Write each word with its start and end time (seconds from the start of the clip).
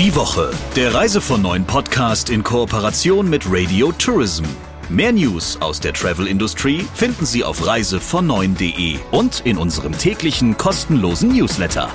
Die 0.00 0.16
Woche, 0.16 0.50
der 0.76 0.94
Reise 0.94 1.20
von 1.20 1.42
neuen 1.42 1.66
Podcast 1.66 2.30
in 2.30 2.42
Kooperation 2.42 3.28
mit 3.28 3.44
Radio 3.46 3.92
Tourism. 3.92 4.44
Mehr 4.88 5.12
News 5.12 5.60
aus 5.60 5.78
der 5.78 5.92
Travel-Industrie 5.92 6.86
finden 6.94 7.26
Sie 7.26 7.44
auf 7.44 7.60
reisevon9.de 7.60 8.96
und 9.10 9.42
in 9.44 9.58
unserem 9.58 9.92
täglichen 9.92 10.56
kostenlosen 10.56 11.36
Newsletter. 11.36 11.90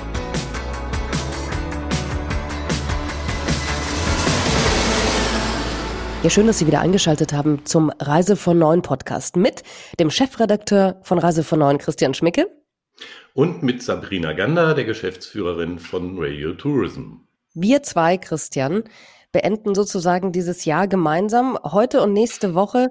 Ja, 6.22 6.30
schön, 6.30 6.46
dass 6.46 6.60
Sie 6.60 6.68
wieder 6.68 6.82
eingeschaltet 6.82 7.32
haben 7.32 7.64
zum 7.64 7.90
Reise 7.98 8.36
von 8.36 8.56
Neuen 8.56 8.82
Podcast 8.82 9.34
mit 9.34 9.64
dem 9.98 10.12
Chefredakteur 10.12 11.00
von 11.02 11.18
Reise 11.18 11.42
von 11.42 11.58
Neuen, 11.58 11.78
Christian 11.78 12.14
Schmicke. 12.14 12.46
Und 13.34 13.64
mit 13.64 13.82
Sabrina 13.82 14.32
Gander, 14.32 14.74
der 14.74 14.84
Geschäftsführerin 14.84 15.80
von 15.80 16.16
Radio 16.20 16.52
Tourism. 16.52 17.25
Wir 17.58 17.82
zwei, 17.82 18.18
Christian, 18.18 18.84
beenden 19.32 19.74
sozusagen 19.74 20.30
dieses 20.30 20.66
Jahr 20.66 20.88
gemeinsam. 20.88 21.58
Heute 21.64 22.02
und 22.02 22.12
nächste 22.12 22.54
Woche 22.54 22.90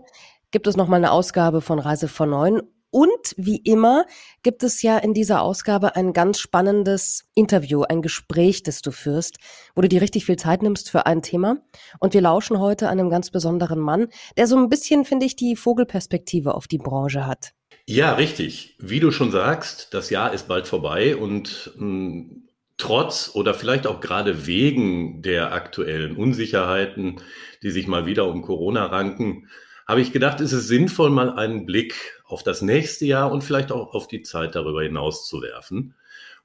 gibt 0.49 0.66
es 0.66 0.76
nochmal 0.76 0.98
eine 0.98 1.12
Ausgabe 1.12 1.62
von 1.62 1.77
Reise 1.77 2.07
von 2.07 2.31
Neuen. 2.31 2.63
Und 2.90 3.35
wie 3.38 3.57
immer 3.57 4.07
gibt 4.41 4.63
es 4.63 4.81
ja 4.81 4.98
in 4.98 5.13
dieser 5.13 5.43
Ausgabe 5.43 5.95
ein 5.95 6.13
ganz 6.13 6.40
spannendes 6.40 7.30
Interview, 7.35 7.84
ein 7.84 8.02
Gespräch, 8.02 8.63
das 8.63 8.81
du 8.81 8.90
führst, 8.90 9.38
wo 9.76 9.84
du 9.84 9.88
dir 9.88 10.02
richtig 10.02 10.26
viel 10.26 10.38
Zeit 10.38 10.63
nimmst 10.63 10.90
für 10.90 11.05
ein 11.05 11.21
Thema. 11.21 11.57
Und 11.99 12.16
wir 12.16 12.21
lauschen 12.21 12.57
heute 12.59 12.90
einem 12.90 13.12
ganz 13.12 13.29
besonderen 13.29 13.77
Mann, 13.77 14.07
der 14.35 14.48
so 14.48 14.57
ein 14.57 14.70
bisschen, 14.70 15.05
finde 15.05 15.27
ich, 15.27 15.35
die 15.35 15.55
Vogelperspektive 15.55 16.55
auf 16.55 16.68
die 16.68 16.79
Branche 16.79 17.27
hat. 17.27 17.52
Ja, 17.85 18.13
richtig. 18.13 18.76
Wie 18.79 18.99
du 18.99 19.12
schon 19.12 19.29
sagst, 19.29 19.93
das 19.93 20.09
Jahr 20.09 20.34
ist 20.34 20.48
bald 20.48 20.66
vorbei 20.66 21.16
und 21.16 21.71
mh, 21.76 21.82
hm, 21.82 22.45
trotz 22.77 23.31
oder 23.34 23.53
vielleicht 23.53 23.88
auch 23.88 24.02
gerade 24.02 24.45
wegen 24.47 25.21
der 25.21 25.53
aktuellen 25.53 26.15
Unsicherheiten, 26.15 27.21
die 27.63 27.71
sich 27.71 27.88
mal 27.88 28.05
wieder 28.05 28.27
um 28.27 28.41
Corona 28.41 28.85
ranken, 28.85 29.49
habe 29.87 30.01
ich 30.01 30.12
gedacht, 30.12 30.41
ist 30.41 30.51
es 30.51 30.67
sinnvoll, 30.67 31.09
mal 31.09 31.37
einen 31.37 31.65
Blick 31.65 32.21
auf 32.26 32.43
das 32.43 32.62
nächste 32.62 33.05
Jahr 33.05 33.32
und 33.32 33.43
vielleicht 33.43 33.71
auch 33.71 33.93
auf 33.93 34.07
die 34.07 34.23
Zeit 34.23 34.55
darüber 34.55 34.82
hinaus 34.82 35.27
zu 35.27 35.41
werfen. 35.41 35.95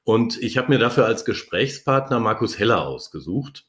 Und 0.05 0.41
ich 0.43 0.59
habe 0.59 0.69
mir 0.69 0.79
dafür 0.79 1.07
als 1.07 1.25
Gesprächspartner 1.25 2.21
Markus 2.21 2.59
Heller 2.59 2.87
ausgesucht. 2.87 3.67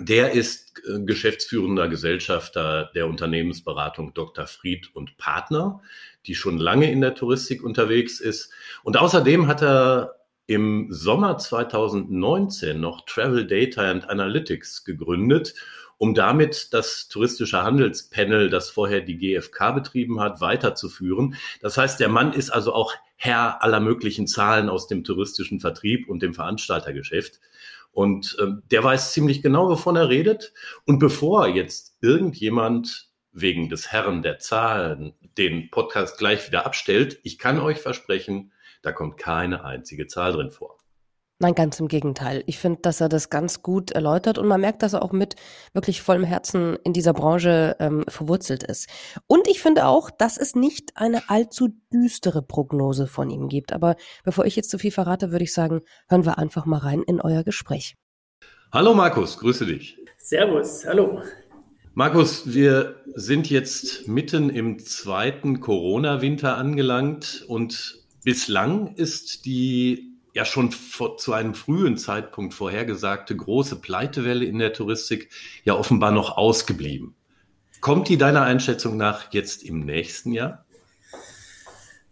Der 0.00 0.32
ist 0.32 0.80
äh, 0.88 1.04
geschäftsführender 1.04 1.88
Gesellschafter 1.88 2.90
der 2.94 3.06
Unternehmensberatung 3.06 4.12
Dr. 4.14 4.46
Fried 4.46 4.94
und 4.94 5.16
Partner, 5.16 5.80
die 6.26 6.34
schon 6.34 6.58
lange 6.58 6.90
in 6.90 7.00
der 7.00 7.14
Touristik 7.14 7.62
unterwegs 7.62 8.20
ist. 8.20 8.52
Und 8.82 8.96
außerdem 8.96 9.46
hat 9.46 9.62
er 9.62 10.16
im 10.46 10.88
Sommer 10.90 11.38
2019 11.38 12.78
noch 12.78 13.06
Travel 13.06 13.46
Data 13.46 13.90
and 13.90 14.08
Analytics 14.08 14.84
gegründet, 14.84 15.54
um 15.96 16.14
damit 16.14 16.72
das 16.72 17.08
touristische 17.08 17.62
Handelspanel, 17.62 18.50
das 18.50 18.68
vorher 18.68 19.00
die 19.00 19.16
GfK 19.16 19.72
betrieben 19.72 20.20
hat, 20.20 20.40
weiterzuführen. 20.40 21.36
Das 21.60 21.78
heißt, 21.78 22.00
der 22.00 22.08
Mann 22.08 22.32
ist 22.32 22.50
also 22.50 22.74
auch 22.74 22.92
Herr 23.16 23.62
aller 23.62 23.80
möglichen 23.80 24.26
Zahlen 24.26 24.68
aus 24.68 24.86
dem 24.86 25.04
touristischen 25.04 25.60
Vertrieb 25.60 26.08
und 26.08 26.22
dem 26.22 26.34
Veranstaltergeschäft. 26.34 27.40
Und 27.92 28.36
äh, 28.40 28.48
der 28.70 28.82
weiß 28.82 29.12
ziemlich 29.12 29.40
genau, 29.40 29.68
wovon 29.68 29.96
er 29.96 30.08
redet. 30.08 30.52
Und 30.84 30.98
bevor 30.98 31.46
jetzt 31.46 31.96
irgendjemand 32.00 33.08
wegen 33.32 33.68
des 33.68 33.92
Herren 33.92 34.22
der 34.22 34.40
Zahlen 34.40 35.14
den 35.38 35.70
Podcast 35.70 36.18
gleich 36.18 36.46
wieder 36.46 36.66
abstellt, 36.66 37.20
ich 37.22 37.38
kann 37.38 37.60
euch 37.60 37.78
versprechen, 37.78 38.52
da 38.84 38.92
kommt 38.92 39.16
keine 39.16 39.64
einzige 39.64 40.06
Zahl 40.06 40.32
drin 40.32 40.50
vor. 40.50 40.78
Nein, 41.40 41.56
ganz 41.56 41.80
im 41.80 41.88
Gegenteil. 41.88 42.44
Ich 42.46 42.58
finde, 42.58 42.80
dass 42.82 43.00
er 43.00 43.08
das 43.08 43.28
ganz 43.28 43.60
gut 43.60 43.90
erläutert 43.90 44.38
und 44.38 44.46
man 44.46 44.60
merkt, 44.60 44.82
dass 44.82 44.92
er 44.92 45.02
auch 45.02 45.10
mit 45.10 45.34
wirklich 45.72 46.00
vollem 46.00 46.22
Herzen 46.22 46.76
in 46.84 46.92
dieser 46.92 47.12
Branche 47.12 47.76
ähm, 47.80 48.04
verwurzelt 48.06 48.62
ist. 48.62 48.88
Und 49.26 49.48
ich 49.48 49.60
finde 49.60 49.86
auch, 49.86 50.10
dass 50.10 50.36
es 50.36 50.54
nicht 50.54 50.92
eine 50.96 51.28
allzu 51.28 51.70
düstere 51.92 52.40
Prognose 52.40 53.08
von 53.08 53.30
ihm 53.30 53.48
gibt. 53.48 53.72
Aber 53.72 53.96
bevor 54.22 54.46
ich 54.46 54.54
jetzt 54.54 54.70
zu 54.70 54.78
viel 54.78 54.92
verrate, 54.92 55.32
würde 55.32 55.44
ich 55.44 55.52
sagen, 55.52 55.80
hören 56.08 56.24
wir 56.24 56.38
einfach 56.38 56.66
mal 56.66 56.78
rein 56.78 57.02
in 57.02 57.20
euer 57.20 57.42
Gespräch. 57.42 57.96
Hallo 58.72 58.94
Markus, 58.94 59.38
grüße 59.38 59.66
dich. 59.66 59.98
Servus, 60.18 60.86
hallo. 60.86 61.20
Markus, 61.94 62.54
wir 62.54 63.02
sind 63.14 63.50
jetzt 63.50 64.08
mitten 64.08 64.50
im 64.50 64.78
zweiten 64.78 65.60
Corona-Winter 65.60 66.56
angelangt 66.56 67.44
und 67.48 68.03
Bislang 68.24 68.94
ist 68.94 69.44
die 69.44 70.14
ja 70.32 70.44
schon 70.44 70.72
vor, 70.72 71.16
zu 71.18 71.32
einem 71.32 71.54
frühen 71.54 71.96
Zeitpunkt 71.96 72.54
vorhergesagte 72.54 73.36
große 73.36 73.76
Pleitewelle 73.76 74.44
in 74.44 74.58
der 74.58 74.72
Touristik 74.72 75.30
ja 75.64 75.74
offenbar 75.74 76.10
noch 76.10 76.36
ausgeblieben. 76.36 77.14
Kommt 77.80 78.08
die 78.08 78.16
deiner 78.16 78.42
Einschätzung 78.42 78.96
nach 78.96 79.32
jetzt 79.32 79.62
im 79.62 79.80
nächsten 79.80 80.32
Jahr? 80.32 80.64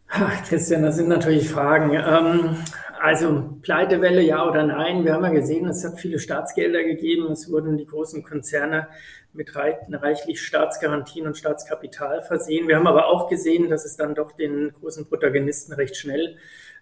Ach, 0.08 0.44
Christian, 0.46 0.82
das 0.82 0.96
sind 0.96 1.08
natürlich 1.08 1.48
Fragen. 1.48 1.94
Ähm, 1.94 2.58
also 3.02 3.58
Pleitewelle, 3.62 4.22
ja 4.22 4.48
oder 4.48 4.62
nein? 4.62 5.04
Wir 5.04 5.14
haben 5.14 5.24
ja 5.24 5.30
gesehen, 5.30 5.66
es 5.66 5.84
hat 5.84 5.98
viele 5.98 6.20
Staatsgelder 6.20 6.84
gegeben. 6.84 7.32
Es 7.32 7.50
wurden 7.50 7.76
die 7.76 7.84
großen 7.84 8.22
Konzerne 8.22 8.86
mit 9.32 9.56
reichlich 9.56 10.40
Staatsgarantien 10.40 11.26
und 11.26 11.36
Staatskapital 11.36 12.22
versehen. 12.22 12.68
Wir 12.68 12.76
haben 12.76 12.86
aber 12.86 13.08
auch 13.08 13.28
gesehen, 13.28 13.68
dass 13.68 13.84
es 13.84 13.96
dann 13.96 14.14
doch 14.14 14.32
den 14.32 14.72
großen 14.72 15.08
Protagonisten 15.08 15.72
recht 15.72 15.96
schnell 15.96 16.36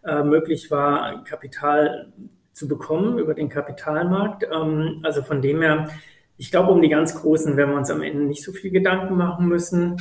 äh, 0.04 0.22
möglich 0.22 0.70
war, 0.70 1.25
Kapital 1.25 2.12
zu 2.53 2.69
bekommen 2.69 3.19
über 3.19 3.32
den 3.32 3.48
Kapitalmarkt. 3.48 4.44
Ähm, 4.53 5.00
also 5.03 5.22
von 5.22 5.41
dem 5.41 5.62
her, 5.62 5.88
ich 6.36 6.50
glaube, 6.50 6.70
um 6.70 6.82
die 6.82 6.91
ganz 6.91 7.14
Großen 7.14 7.56
werden 7.56 7.70
wir 7.70 7.78
uns 7.78 7.91
am 7.91 8.03
Ende 8.03 8.25
nicht 8.25 8.42
so 8.44 8.53
viel 8.53 8.70
Gedanken 8.70 9.16
machen 9.16 9.48
müssen. 9.48 9.97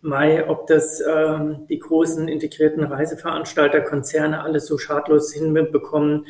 Mai, 0.00 0.48
ob 0.48 0.66
das 0.66 1.00
ähm, 1.00 1.66
die 1.68 1.78
großen 1.78 2.28
integrierten 2.28 2.84
Reiseveranstalter, 2.84 3.80
Konzerne 3.80 4.42
alles 4.42 4.66
so 4.66 4.78
schadlos 4.78 5.32
hinbekommen, 5.32 6.26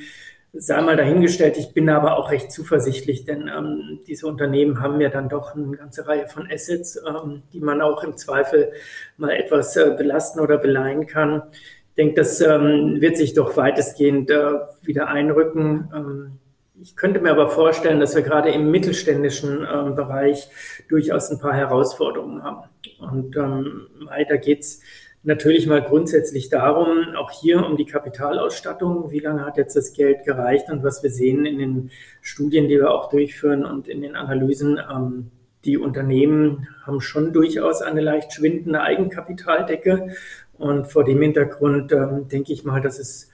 sei 0.53 0.81
mal 0.81 0.97
dahingestellt. 0.97 1.57
Ich 1.59 1.75
bin 1.75 1.89
aber 1.91 2.17
auch 2.17 2.31
recht 2.31 2.51
zuversichtlich, 2.51 3.25
denn 3.25 3.51
ähm, 3.55 4.01
diese 4.07 4.27
Unternehmen 4.27 4.81
haben 4.81 5.01
ja 5.01 5.11
dann 5.11 5.29
doch 5.29 5.55
eine 5.55 5.77
ganze 5.77 6.07
Reihe 6.07 6.29
von 6.29 6.51
Assets, 6.51 6.99
ähm, 7.07 7.43
die 7.53 7.61
man 7.61 7.81
auch 7.81 8.03
im 8.03 8.17
Zweifel 8.17 8.73
mal 9.17 9.33
etwas 9.33 9.77
äh, 9.77 9.95
belasten 9.97 10.41
oder 10.41 10.59
beleihen 10.59 11.07
kann. 11.07 11.43
Ich 11.91 11.95
denke, 11.97 12.15
das 12.15 12.41
ähm, 12.41 13.01
wird 13.01 13.17
sich 13.17 13.35
doch 13.35 13.57
weitestgehend 13.57 14.31
äh, 14.31 14.55
wieder 14.83 15.09
einrücken. 15.09 15.91
Ähm, 15.95 16.39
ich 16.81 16.97
könnte 16.97 17.21
mir 17.21 17.31
aber 17.31 17.51
vorstellen, 17.51 18.01
dass 18.01 18.15
wir 18.15 18.23
gerade 18.23 18.51
im 18.51 18.71
mittelständischen 18.71 19.67
ähm, 19.71 19.95
Bereich 19.95 20.49
durchaus 20.89 21.31
ein 21.31 21.39
paar 21.39 21.55
Herausforderungen 21.55 22.43
haben. 22.43 22.69
Und 22.99 23.37
ähm, 23.37 23.89
weiter 24.07 24.39
geht's 24.39 24.81
natürlich 25.23 25.67
mal 25.67 25.83
grundsätzlich 25.83 26.49
darum, 26.49 27.15
auch 27.17 27.31
hier 27.31 27.65
um 27.65 27.77
die 27.77 27.85
Kapitalausstattung. 27.85 29.11
Wie 29.11 29.19
lange 29.19 29.45
hat 29.45 29.57
jetzt 29.57 29.77
das 29.77 29.93
Geld 29.93 30.25
gereicht? 30.25 30.71
Und 30.71 30.85
was 30.85 31.03
wir 31.03 31.11
sehen 31.11 31.45
in 31.47 31.59
den 31.59 31.91
Studien, 32.21 32.69
die 32.69 32.77
wir 32.77 32.91
auch 32.93 33.09
durchführen 33.09 33.65
und 33.65 33.89
in 33.89 34.01
den 34.01 34.15
Analysen, 34.15 34.79
ähm, 34.79 35.31
die 35.65 35.77
Unternehmen 35.77 36.69
haben 36.85 37.01
schon 37.01 37.33
durchaus 37.33 37.83
eine 37.83 38.01
leicht 38.01 38.33
schwindende 38.33 38.81
Eigenkapitaldecke. 38.81 40.15
Und 40.57 40.87
vor 40.87 41.05
dem 41.05 41.21
Hintergrund 41.21 41.93
ähm, 41.93 42.29
denke 42.29 42.53
ich 42.53 42.65
mal, 42.65 42.81
dass 42.81 42.99
es 42.99 43.29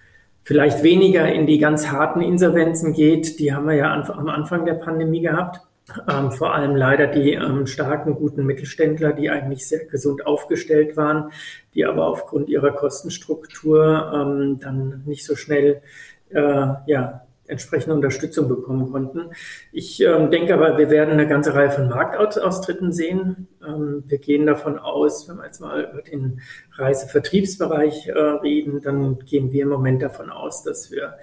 vielleicht 0.45 0.83
weniger 0.83 1.31
in 1.33 1.47
die 1.47 1.59
ganz 1.59 1.89
harten 1.89 2.21
Insolvenzen 2.21 2.93
geht. 2.93 3.41
Die 3.41 3.53
haben 3.53 3.67
wir 3.67 3.75
ja 3.75 3.93
am 3.93 4.29
Anfang 4.29 4.65
der 4.65 4.75
Pandemie 4.75 5.21
gehabt 5.23 5.61
ähm, 6.09 6.33
vor 6.33 6.55
allem 6.55 6.77
leider 6.77 7.07
die 7.07 7.35
ähm, 7.35 7.67
starken, 7.67 8.15
guten 8.15 8.47
Mittelständler, 8.47 9.13
die 9.13 9.29
eigentlich 9.29 9.69
sehr 9.69 9.85
gesund 9.85 10.27
aufgestellt 10.27 10.97
waren, 10.97 11.31
die 11.75 11.85
aber 11.85 12.07
aufgrund 12.07 12.49
ihrer 12.49 12.71
Kostenstruktur 12.73 14.11
ähm, 14.15 14.59
dann 14.61 15.03
nicht 15.05 15.27
so 15.27 15.37
schnell 15.37 15.83
äh, 16.31 16.67
ja, 16.87 17.24
entsprechende 17.47 17.95
Unterstützung 17.95 18.49
bekommen 18.49 18.91
konnten. 18.91 19.31
Ich 19.73 20.01
ähm, 20.01 20.31
denke 20.31 20.55
aber, 20.55 20.79
wir 20.79 20.91
werden 20.91 21.13
eine 21.13 21.29
ganze 21.29 21.55
Reihe 21.55 21.71
von 21.71 21.89
Marktaustritten 21.89 22.93
sehen. 22.93 23.49
Ähm, 23.67 24.05
wir 24.07 24.19
gehen 24.19 24.47
davon 24.47 24.79
aus, 24.79 25.29
wenn 25.29 25.37
wir 25.37 25.45
jetzt 25.45 25.61
mal 25.61 25.89
über 25.93 26.03
den 26.03 26.41
Reisevertriebsbereich 26.73 28.09
äh, 28.09 28.13
reden, 28.13 28.81
dann 28.83 29.19
gehen 29.19 29.53
wir 29.53 29.63
im 29.63 29.69
Moment 29.69 30.03
davon 30.03 30.31
aus, 30.31 30.63
dass 30.63 30.91
wir 30.91 31.15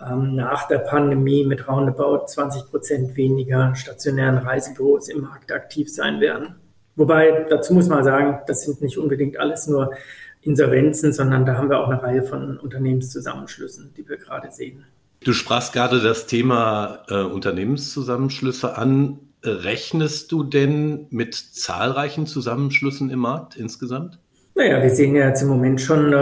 ähm, 0.00 0.34
nach 0.34 0.68
der 0.68 0.78
Pandemie 0.78 1.44
mit 1.44 1.68
roundabout 1.68 2.26
20 2.26 2.70
Prozent 2.70 3.16
weniger 3.16 3.74
stationären 3.74 4.38
Reisebüros 4.38 5.08
im 5.08 5.22
Markt 5.22 5.52
aktiv 5.52 5.92
sein 5.92 6.20
werden. 6.20 6.56
Wobei, 6.96 7.46
dazu 7.48 7.72
muss 7.72 7.88
man 7.88 8.04
sagen, 8.04 8.40
das 8.46 8.64
sind 8.64 8.82
nicht 8.82 8.98
unbedingt 8.98 9.38
alles 9.38 9.66
nur 9.66 9.92
Insolvenzen, 10.42 11.12
sondern 11.12 11.46
da 11.46 11.56
haben 11.56 11.70
wir 11.70 11.80
auch 11.80 11.88
eine 11.88 12.02
Reihe 12.02 12.22
von 12.22 12.58
Unternehmenszusammenschlüssen, 12.58 13.94
die 13.96 14.06
wir 14.08 14.18
gerade 14.18 14.50
sehen. 14.50 14.84
Du 15.24 15.32
sprachst 15.32 15.72
gerade 15.72 16.00
das 16.00 16.26
Thema 16.26 17.04
äh, 17.08 17.22
Unternehmenszusammenschlüsse 17.22 18.76
an. 18.76 19.20
Rechnest 19.44 20.32
du 20.32 20.42
denn 20.42 21.06
mit 21.10 21.34
zahlreichen 21.34 22.26
Zusammenschlüssen 22.26 23.10
im 23.10 23.20
Markt 23.20 23.56
insgesamt? 23.56 24.18
Naja, 24.54 24.82
wir 24.82 24.90
sehen 24.90 25.14
ja 25.14 25.28
jetzt 25.28 25.42
im 25.42 25.48
Moment 25.48 25.80
schon 25.80 26.12
äh, 26.12 26.16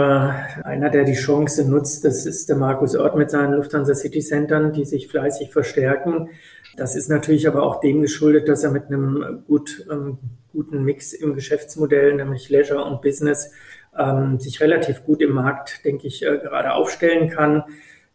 einer, 0.63 0.89
der 0.89 1.03
die 1.03 1.15
Chance 1.15 1.69
nutzt, 1.69 2.05
das 2.05 2.25
ist 2.25 2.47
der 2.47 2.55
Markus 2.55 2.95
Ort 2.95 3.15
mit 3.17 3.29
seinen 3.29 3.53
Lufthansa 3.53 3.93
City 3.93 4.21
Centern, 4.21 4.71
die 4.71 4.85
sich 4.85 5.07
fleißig 5.07 5.51
verstärken. 5.51 6.29
Das 6.77 6.95
ist 6.95 7.09
natürlich 7.09 7.47
aber 7.47 7.63
auch 7.63 7.81
dem 7.81 8.01
geschuldet, 8.01 8.47
dass 8.47 8.63
er 8.63 8.71
mit 8.71 8.85
einem 8.87 9.43
gut, 9.47 9.85
ähm, 9.91 10.19
guten 10.53 10.83
Mix 10.83 11.11
im 11.11 11.33
Geschäftsmodell, 11.33 12.15
nämlich 12.15 12.49
Leisure 12.49 12.85
und 12.85 13.01
Business, 13.01 13.51
ähm, 13.97 14.39
sich 14.39 14.61
relativ 14.61 15.03
gut 15.03 15.21
im 15.21 15.33
Markt, 15.33 15.83
denke 15.83 16.07
ich, 16.07 16.23
äh, 16.23 16.37
gerade 16.37 16.73
aufstellen 16.73 17.29
kann. 17.29 17.63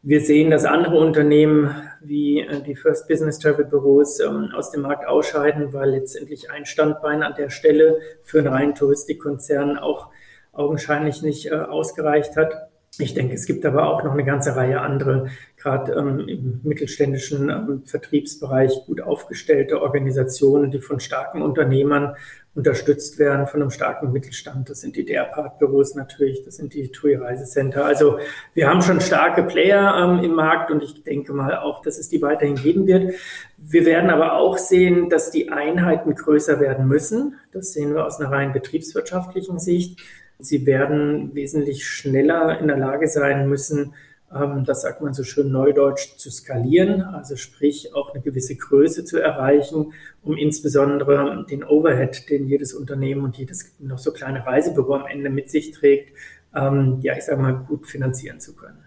Wir 0.09 0.21
sehen, 0.21 0.53
dass 0.53 0.65
andere 0.65 0.99
Unternehmen 0.99 1.75
wie 2.01 2.39
äh, 2.39 2.63
die 2.63 2.77
First 2.77 3.09
Business 3.09 3.41
Travel 3.41 3.65
Büros 3.65 4.21
ähm, 4.21 4.53
aus 4.55 4.71
dem 4.71 4.83
Markt 4.83 5.05
ausscheiden, 5.05 5.73
weil 5.73 5.91
letztendlich 5.91 6.49
ein 6.49 6.65
Standbein 6.65 7.25
an 7.25 7.35
der 7.37 7.51
Stelle 7.51 7.99
für 8.23 8.39
einen 8.39 8.47
reinen 8.47 8.75
Touristikkonzern 8.77 9.77
auch 9.77 10.11
augenscheinlich 10.53 11.23
nicht 11.23 11.47
äh, 11.47 11.57
ausgereicht 11.57 12.37
hat. 12.37 12.69
Ich 12.99 13.13
denke, 13.13 13.35
es 13.35 13.45
gibt 13.45 13.67
aber 13.67 13.89
auch 13.89 14.05
noch 14.05 14.13
eine 14.13 14.25
ganze 14.25 14.57
Reihe 14.57 14.81
andere, 14.81 15.29
gerade 15.57 15.93
ähm, 15.93 16.21
im 16.29 16.61
mittelständischen 16.65 17.51
ähm, 17.51 17.83
Vertriebsbereich 17.85 18.73
gut 18.87 19.03
aufgestellte 19.03 19.83
Organisationen, 19.83 20.71
die 20.71 20.81
von 20.81 21.01
starken 21.01 21.43
Unternehmern 21.43 22.17
unterstützt 22.55 23.19
werden, 23.19 23.47
von 23.47 23.61
einem 23.61 23.71
starken 23.71 24.13
Mittelstand. 24.13 24.71
Das 24.71 24.81
sind 24.81 24.97
die 24.97 25.05
Derpart-Büros 25.05 25.95
natürlich, 25.95 26.43
das 26.43 26.57
sind 26.57 26.73
die 26.73 26.91
TUI 26.91 27.17
Reisecenter. 27.17 27.85
Also 27.85 28.19
wir 28.55 28.67
haben 28.67 28.81
schon 28.81 29.03
starke 29.03 29.43
Player 29.43 29.95
ähm, 30.03 30.25
im 30.25 30.35
Markt 30.35 30.71
und 30.71 30.83
ich 30.83 31.03
denke 31.03 31.35
mal 31.35 31.59
auch, 31.59 31.83
dass 31.83 31.99
es 31.99 32.09
die 32.09 32.23
weiterhin 32.23 32.57
geben 32.57 32.87
wird. 32.87 33.15
Wir 33.59 33.85
werden 33.85 34.09
aber 34.09 34.39
auch 34.39 34.57
sehen, 34.57 35.11
dass 35.11 35.31
die 35.31 35.51
Einheiten 35.51 36.15
größer 36.15 36.61
werden 36.61 36.89
müssen. 36.89 37.35
Das 37.53 37.75
sehen 37.75 37.95
wir 37.95 38.07
aus 38.07 38.21
einer 38.21 38.31
rein 38.31 38.55
betriebswirtschaftlichen 38.55 39.59
Sicht. 39.59 40.01
Sie 40.39 40.67
werden 40.67 41.35
wesentlich 41.35 41.87
schneller 41.87 42.59
in 42.61 42.69
der 42.69 42.77
Lage 42.77 43.09
sein 43.09 43.49
müssen, 43.49 43.95
ähm, 44.35 44.65
das 44.65 44.83
sagt 44.83 45.03
man 45.03 45.15
so 45.15 45.23
schön 45.23 45.51
neudeutsch, 45.51 46.17
zu 46.17 46.31
skalieren, 46.31 47.03
also 47.03 47.37
sprich 47.37 47.95
auch 47.95 48.13
eine 48.13 48.23
gewisse 48.23 48.57
Größe 48.57 49.05
zu 49.05 49.19
erreichen, 49.19 49.93
um 50.23 50.37
insbesondere 50.37 51.47
den 51.49 51.65
Overhead, 51.65 52.29
den 52.29 52.47
jedes 52.47 52.75
Unternehmen 52.75 53.25
und 53.25 53.37
jedes 53.37 53.75
noch 53.79 53.99
so 53.99 54.13
kleine 54.13 54.45
Reisebüro 54.45 54.95
am 54.95 55.07
Ende 55.07 55.31
mit 55.31 55.51
sich 55.51 55.71
trägt, 55.71 56.13
ähm, 56.55 56.99
ja, 57.03 57.17
ich 57.17 57.25
sage 57.25 57.41
mal, 57.41 57.53
gut 57.53 57.87
finanzieren 57.87 58.41
zu 58.41 58.57
können. 58.57 58.86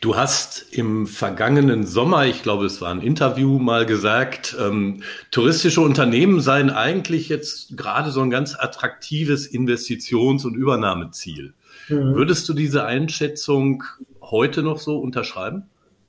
Du 0.00 0.14
hast 0.14 0.66
im 0.72 1.06
vergangenen 1.06 1.86
Sommer, 1.86 2.26
ich 2.26 2.42
glaube, 2.42 2.66
es 2.66 2.80
war 2.80 2.90
ein 2.90 3.00
Interview, 3.00 3.58
mal 3.58 3.86
gesagt, 3.86 4.54
ähm, 4.60 5.02
touristische 5.30 5.80
Unternehmen 5.80 6.40
seien 6.40 6.70
eigentlich 6.70 7.28
jetzt 7.28 7.76
gerade 7.76 8.10
so 8.10 8.20
ein 8.20 8.30
ganz 8.30 8.54
attraktives 8.54 9.50
Investitions- 9.50 10.44
und 10.44 10.54
Übernahmeziel. 10.54 11.54
Mhm. 11.88 12.14
Würdest 12.14 12.48
du 12.48 12.52
diese 12.52 12.84
Einschätzung 12.84 13.84
heute 14.20 14.62
noch 14.62 14.78
so 14.78 14.98
unterschreiben? 14.98 15.64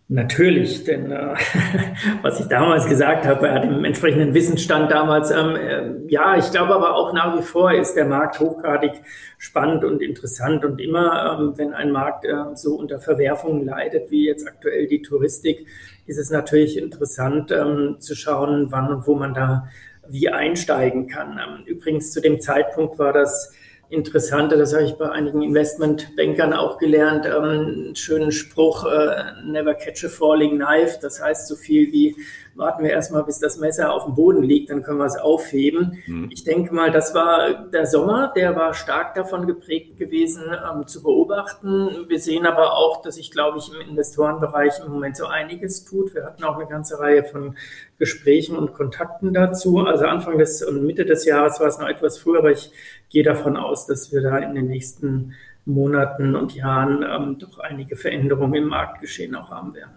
Natürlich, 0.09 0.86
denn 0.86 1.12
äh, 1.12 1.36
was 2.21 2.39
ich 2.39 2.45
damals 2.48 2.88
gesagt 2.88 3.25
habe, 3.25 3.51
hat 3.51 3.65
im 3.65 3.83
entsprechenden 3.83 4.33
Wissensstand 4.33 4.89
damals, 4.89 5.31
ähm, 5.31 5.56
äh, 5.57 6.09
ja, 6.09 6.38
ich 6.38 6.50
glaube 6.50 6.74
aber 6.75 6.95
auch 6.95 7.12
nach 7.12 7.38
wie 7.38 7.42
vor 7.42 7.74
ist 7.74 7.95
der 7.95 8.06
Markt 8.06 8.39
hochgradig 8.39 9.01
spannend 9.38 9.83
und 9.83 10.01
interessant 10.01 10.63
und 10.63 10.80
immer, 10.80 11.38
ähm, 11.38 11.54
wenn 11.57 11.74
ein 11.74 11.92
Markt 11.92 12.24
äh, 12.24 12.56
so 12.56 12.75
unter 12.75 13.01
Verwerfungen 13.01 13.65
leidet, 13.65 14.09
wie 14.09 14.25
jetzt 14.25 14.48
aktuell 14.48 14.88
die 14.88 15.01
Touristik, 15.01 15.68
ist 16.06 16.18
es 16.18 16.30
natürlich 16.30 16.77
interessant 16.77 17.51
ähm, 17.51 17.98
zu 18.00 18.15
schauen, 18.15 18.68
wann 18.71 18.89
und 18.89 19.07
wo 19.07 19.15
man 19.15 19.33
da 19.33 19.68
wie 20.07 20.30
einsteigen 20.30 21.07
kann. 21.07 21.38
Ähm, 21.38 21.65
übrigens 21.65 22.13
zu 22.13 22.21
dem 22.21 22.39
Zeitpunkt 22.39 22.98
war 22.98 23.12
das 23.12 23.54
Interessante, 23.89 24.57
das 24.57 24.74
habe 24.74 24.84
ich 24.84 24.95
bei 24.95 25.10
einigen 25.10 25.42
Investmentbankern 25.42 26.51
auch 26.51 26.78
gelernt, 26.78 27.25
ähm, 27.25 27.95
schönen 27.95 28.34
Spruch, 28.34 28.86
äh, 28.86 29.42
never 29.45 29.75
catch 29.75 30.04
a 30.04 30.10
falling 30.10 30.57
knife. 30.57 31.00
Das 31.01 31.22
heißt 31.22 31.48
so 31.48 31.56
viel 31.56 31.94
wie, 31.94 32.16
warten 32.56 32.84
wir 32.84 32.92
erstmal, 32.92 33.24
bis 33.24 33.39
das 33.39 33.57
Messer 33.60 33.94
auf 33.94 34.04
dem 34.04 34.16
Boden 34.16 34.44
liegt, 34.44 34.72
dann 34.72 34.84
können 34.84 34.98
wir 34.98 35.06
es 35.06 35.16
aufheben. 35.16 36.00
Mhm. 36.06 36.30
Ich 36.34 36.44
denke 36.44 36.74
mal, 36.74 36.92
das 36.92 37.13
war 37.13 37.68
der 37.72 37.86
Sommer, 37.86 38.34
der 38.36 38.57
war 38.57 38.74
stark 38.74 39.16
davon 39.16 39.48
geprägt 39.48 39.98
gewesen, 39.98 40.44
ähm, 40.51 40.86
zu 40.86 41.01
beobachten. 41.01 42.06
Wir 42.10 42.19
sehen 42.19 42.45
aber 42.45 42.74
auch, 42.74 43.01
dass 43.01 43.16
sich, 43.16 43.31
glaube 43.31 43.60
ich, 43.60 43.72
im 43.74 43.90
Investorenbereich 43.90 44.81
im 44.86 44.92
Moment 44.92 45.16
so 45.16 45.28
einiges 45.28 45.86
tut. 45.86 46.13
Wir 46.13 46.25
hatten 46.25 46.44
auch 46.44 46.57
eine 46.57 46.68
ganze 46.68 47.00
Reihe 47.00 47.24
von 47.24 47.56
Gesprächen 48.00 48.57
und 48.57 48.74
Kontakten 48.74 49.33
dazu. 49.33 49.80
Also 49.80 50.06
Anfang 50.06 50.38
des 50.38 50.62
und 50.62 50.86
Mitte 50.86 51.06
des 51.06 51.25
Jahres 51.25 51.60
war 51.60 51.68
es 51.68 51.80
noch 51.80 51.88
etwas 51.88 52.18
früher, 52.18 52.40
aber 52.40 52.51
ich 52.51 52.72
gehe 53.09 53.24
davon 53.24 53.57
aus, 53.57 53.86
dass 53.86 54.12
wir 54.12 54.21
da 54.21 54.38
in 54.38 54.56
den 54.56 54.68
nächsten 54.68 55.33
Monaten 55.65 56.36
und 56.36 56.56
Jahren 56.56 57.04
ähm, 57.04 57.38
doch 57.39 57.59
einige 57.59 57.95
Veränderungen 57.95 58.63
im 58.63 58.69
Marktgeschehen 58.69 59.36
auch 59.36 59.51
haben 59.51 59.74
werden. 59.75 59.92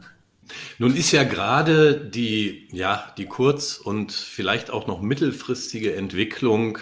Nun 0.79 0.97
ist 0.97 1.13
ja 1.13 1.23
gerade 1.23 1.95
die, 1.95 2.69
ja, 2.73 3.13
die 3.17 3.27
kurz- 3.27 3.79
und 3.79 4.11
vielleicht 4.11 4.71
auch 4.71 4.89
noch 4.89 5.01
mittelfristige 5.01 5.95
Entwicklung 5.95 6.79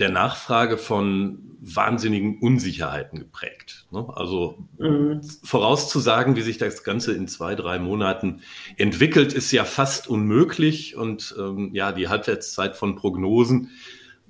der 0.00 0.08
Nachfrage 0.08 0.78
von 0.78 1.50
wahnsinnigen 1.60 2.38
Unsicherheiten 2.40 3.18
geprägt. 3.18 3.86
Ne? 3.90 4.06
Also 4.14 4.58
mhm. 4.78 5.20
vorauszusagen, 5.44 6.36
wie 6.36 6.42
sich 6.42 6.56
das 6.56 6.82
Ganze 6.84 7.12
in 7.12 7.28
zwei, 7.28 7.54
drei 7.54 7.78
Monaten 7.78 8.40
entwickelt, 8.78 9.34
ist 9.34 9.52
ja 9.52 9.64
fast 9.64 10.08
unmöglich. 10.08 10.96
Und 10.96 11.34
ähm, 11.38 11.70
ja, 11.74 11.92
die 11.92 12.08
Halbwertszeit 12.08 12.76
von 12.76 12.96
Prognosen, 12.96 13.68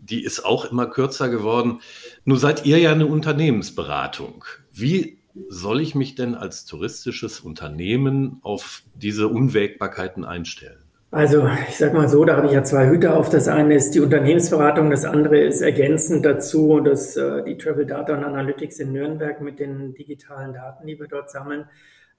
die 0.02 0.25
ist 0.25 0.44
auch 0.44 0.70
immer 0.70 0.87
kürzer 0.87 1.29
geworden. 1.29 1.81
Nur 2.25 2.38
seid 2.38 2.67
ihr 2.67 2.79
ja 2.79 2.93
eine 2.93 3.06
Unternehmensberatung. 3.06 4.44
Wie 4.73 5.19
soll 5.49 5.81
ich 5.81 5.94
mich 5.94 6.14
denn 6.14 6.35
als 6.35 6.64
touristisches 6.64 7.41
Unternehmen 7.41 8.41
auf 8.43 8.82
diese 8.94 9.29
Unwägbarkeiten 9.29 10.25
einstellen? 10.25 10.79
Also 11.12 11.49
ich 11.69 11.76
sage 11.76 11.97
mal 11.97 12.08
so, 12.08 12.25
da 12.25 12.37
habe 12.37 12.47
ich 12.47 12.52
ja 12.52 12.62
zwei 12.62 12.88
Hüte 12.88 13.14
auf. 13.14 13.31
Das 13.31 13.49
eine 13.49 13.75
ist 13.75 13.97
die 13.97 14.00
Unternehmensberatung, 14.00 14.91
das 14.91 15.05
andere 15.05 15.41
ist 15.41 15.61
ergänzend 15.61 16.25
dazu, 16.25 16.79
dass 16.81 17.17
äh, 17.17 17.43
die 17.43 17.58
Travel 17.58 17.85
Data 17.85 18.17
und 18.17 18.23
Analytics 18.23 18.79
in 18.79 18.93
Nürnberg 18.93 19.41
mit 19.41 19.58
den 19.58 19.93
digitalen 19.94 20.53
Daten, 20.53 20.87
die 20.87 21.00
wir 21.00 21.08
dort 21.08 21.31
sammeln. 21.31 21.64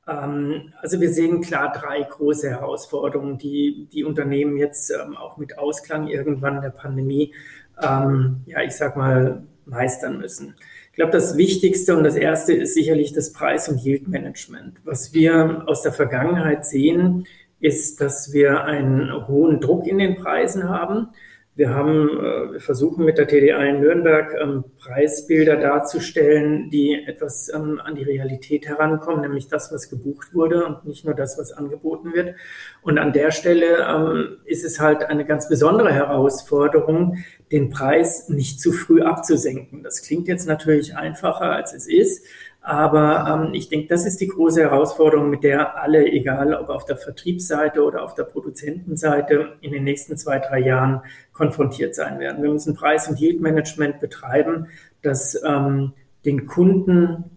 Ähm, 0.05 0.73
also 0.81 0.99
wir 0.99 1.09
sehen 1.09 1.41
klar 1.41 1.71
drei 1.71 2.01
große 2.03 2.49
Herausforderungen, 2.49 3.37
die 3.37 3.87
die 3.93 4.03
Unternehmen 4.03 4.57
jetzt 4.57 4.91
ähm, 4.91 5.15
auch 5.15 5.37
mit 5.37 5.57
Ausklang 5.57 6.07
irgendwann 6.07 6.61
der 6.61 6.71
Pandemie, 6.71 7.33
ähm, 7.81 8.41
ja 8.45 8.61
ich 8.61 8.73
sag 8.73 8.97
mal, 8.97 9.43
meistern 9.65 10.17
müssen. 10.17 10.55
Ich 10.91 10.95
glaube, 10.95 11.11
das 11.11 11.37
Wichtigste 11.37 11.95
und 11.95 12.03
das 12.03 12.15
Erste 12.15 12.53
ist 12.53 12.73
sicherlich 12.73 13.13
das 13.13 13.31
Preis- 13.31 13.69
und 13.69 13.79
Yield-Management. 13.79 14.81
Was 14.83 15.13
wir 15.13 15.63
aus 15.67 15.83
der 15.83 15.93
Vergangenheit 15.93 16.65
sehen, 16.65 17.25
ist, 17.61 18.01
dass 18.01 18.33
wir 18.33 18.65
einen 18.65 19.27
hohen 19.27 19.61
Druck 19.61 19.87
in 19.87 19.99
den 19.99 20.15
Preisen 20.15 20.67
haben. 20.67 21.07
Wir 21.53 21.71
haben, 21.71 22.07
äh, 22.07 22.53
wir 22.53 22.59
versuchen 22.61 23.03
mit 23.03 23.17
der 23.17 23.27
TDA 23.27 23.61
in 23.65 23.81
Nürnberg 23.81 24.33
ähm, 24.41 24.63
Preisbilder 24.79 25.57
darzustellen, 25.57 26.69
die 26.69 27.03
etwas 27.05 27.51
ähm, 27.53 27.81
an 27.83 27.95
die 27.95 28.03
Realität 28.03 28.67
herankommen, 28.67 29.21
nämlich 29.21 29.49
das, 29.49 29.69
was 29.69 29.89
gebucht 29.89 30.33
wurde 30.33 30.65
und 30.65 30.85
nicht 30.85 31.03
nur 31.03 31.13
das, 31.13 31.37
was 31.37 31.51
angeboten 31.51 32.13
wird. 32.13 32.35
Und 32.81 32.97
an 32.99 33.11
der 33.11 33.31
Stelle 33.31 33.85
ähm, 33.85 34.37
ist 34.45 34.63
es 34.63 34.79
halt 34.79 35.03
eine 35.03 35.25
ganz 35.25 35.49
besondere 35.49 35.91
Herausforderung, 35.91 37.17
den 37.51 37.69
Preis 37.69 38.29
nicht 38.29 38.61
zu 38.61 38.71
früh 38.71 39.01
abzusenken. 39.01 39.83
Das 39.83 40.01
klingt 40.03 40.29
jetzt 40.29 40.47
natürlich 40.47 40.95
einfacher, 40.95 41.51
als 41.51 41.73
es 41.73 41.85
ist. 41.85 42.25
Aber 42.61 43.45
ähm, 43.47 43.53
ich 43.55 43.69
denke, 43.69 43.87
das 43.87 44.05
ist 44.05 44.21
die 44.21 44.27
große 44.27 44.61
Herausforderung, 44.61 45.31
mit 45.31 45.43
der 45.43 45.81
alle, 45.81 46.05
egal 46.05 46.53
ob 46.53 46.69
auf 46.69 46.85
der 46.85 46.95
Vertriebsseite 46.95 47.83
oder 47.83 48.03
auf 48.03 48.13
der 48.13 48.23
Produzentenseite, 48.23 49.53
in 49.61 49.71
den 49.71 49.83
nächsten 49.83 50.15
zwei, 50.15 50.37
drei 50.37 50.59
Jahren 50.59 51.01
konfrontiert 51.33 51.95
sein 51.95 52.19
werden. 52.19 52.43
Wir 52.43 52.51
müssen 52.51 52.75
Preis- 52.75 53.07
und 53.07 53.19
Yield-Management 53.19 53.99
betreiben, 53.99 54.67
das 55.01 55.41
ähm, 55.43 55.93
den 56.23 56.45
Kunden 56.45 57.31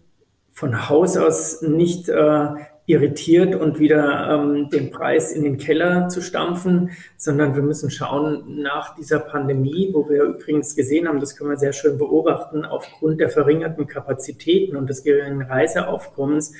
von 0.52 0.90
Haus 0.90 1.16
aus 1.16 1.62
nicht 1.62 2.11
äh, 2.11 2.49
irritiert 2.87 3.55
und 3.55 3.79
wieder 3.79 4.29
ähm, 4.31 4.69
den 4.69 4.91
Preis 4.91 5.33
in 5.33 5.43
den 5.43 5.57
Keller 5.57 6.09
zu 6.09 6.21
stampfen, 6.21 6.91
sondern 7.17 7.55
wir 7.55 7.62
müssen 7.62 7.91
schauen 7.91 8.61
nach 8.61 8.95
dieser 8.95 9.21
Pandemie, 9.21 9.91
wo 9.93 10.09
wir 10.09 10.23
übrigens 10.25 10.76
gesehen 10.76 11.09
haben, 11.09 11.21
das 11.21 11.35
können 11.35 11.50
wir 11.50 11.57
sehr 11.57 11.73
schön 11.73 11.97
beobachten, 11.97 12.64
aufgrund 12.64 13.21
der 13.21 13.31
verringerten 13.31 13.87
Kapazitäten 13.87 14.76
und 14.76 14.91
des 14.91 15.03
geringen 15.03 15.41
Reiseaufkommens 15.41 16.53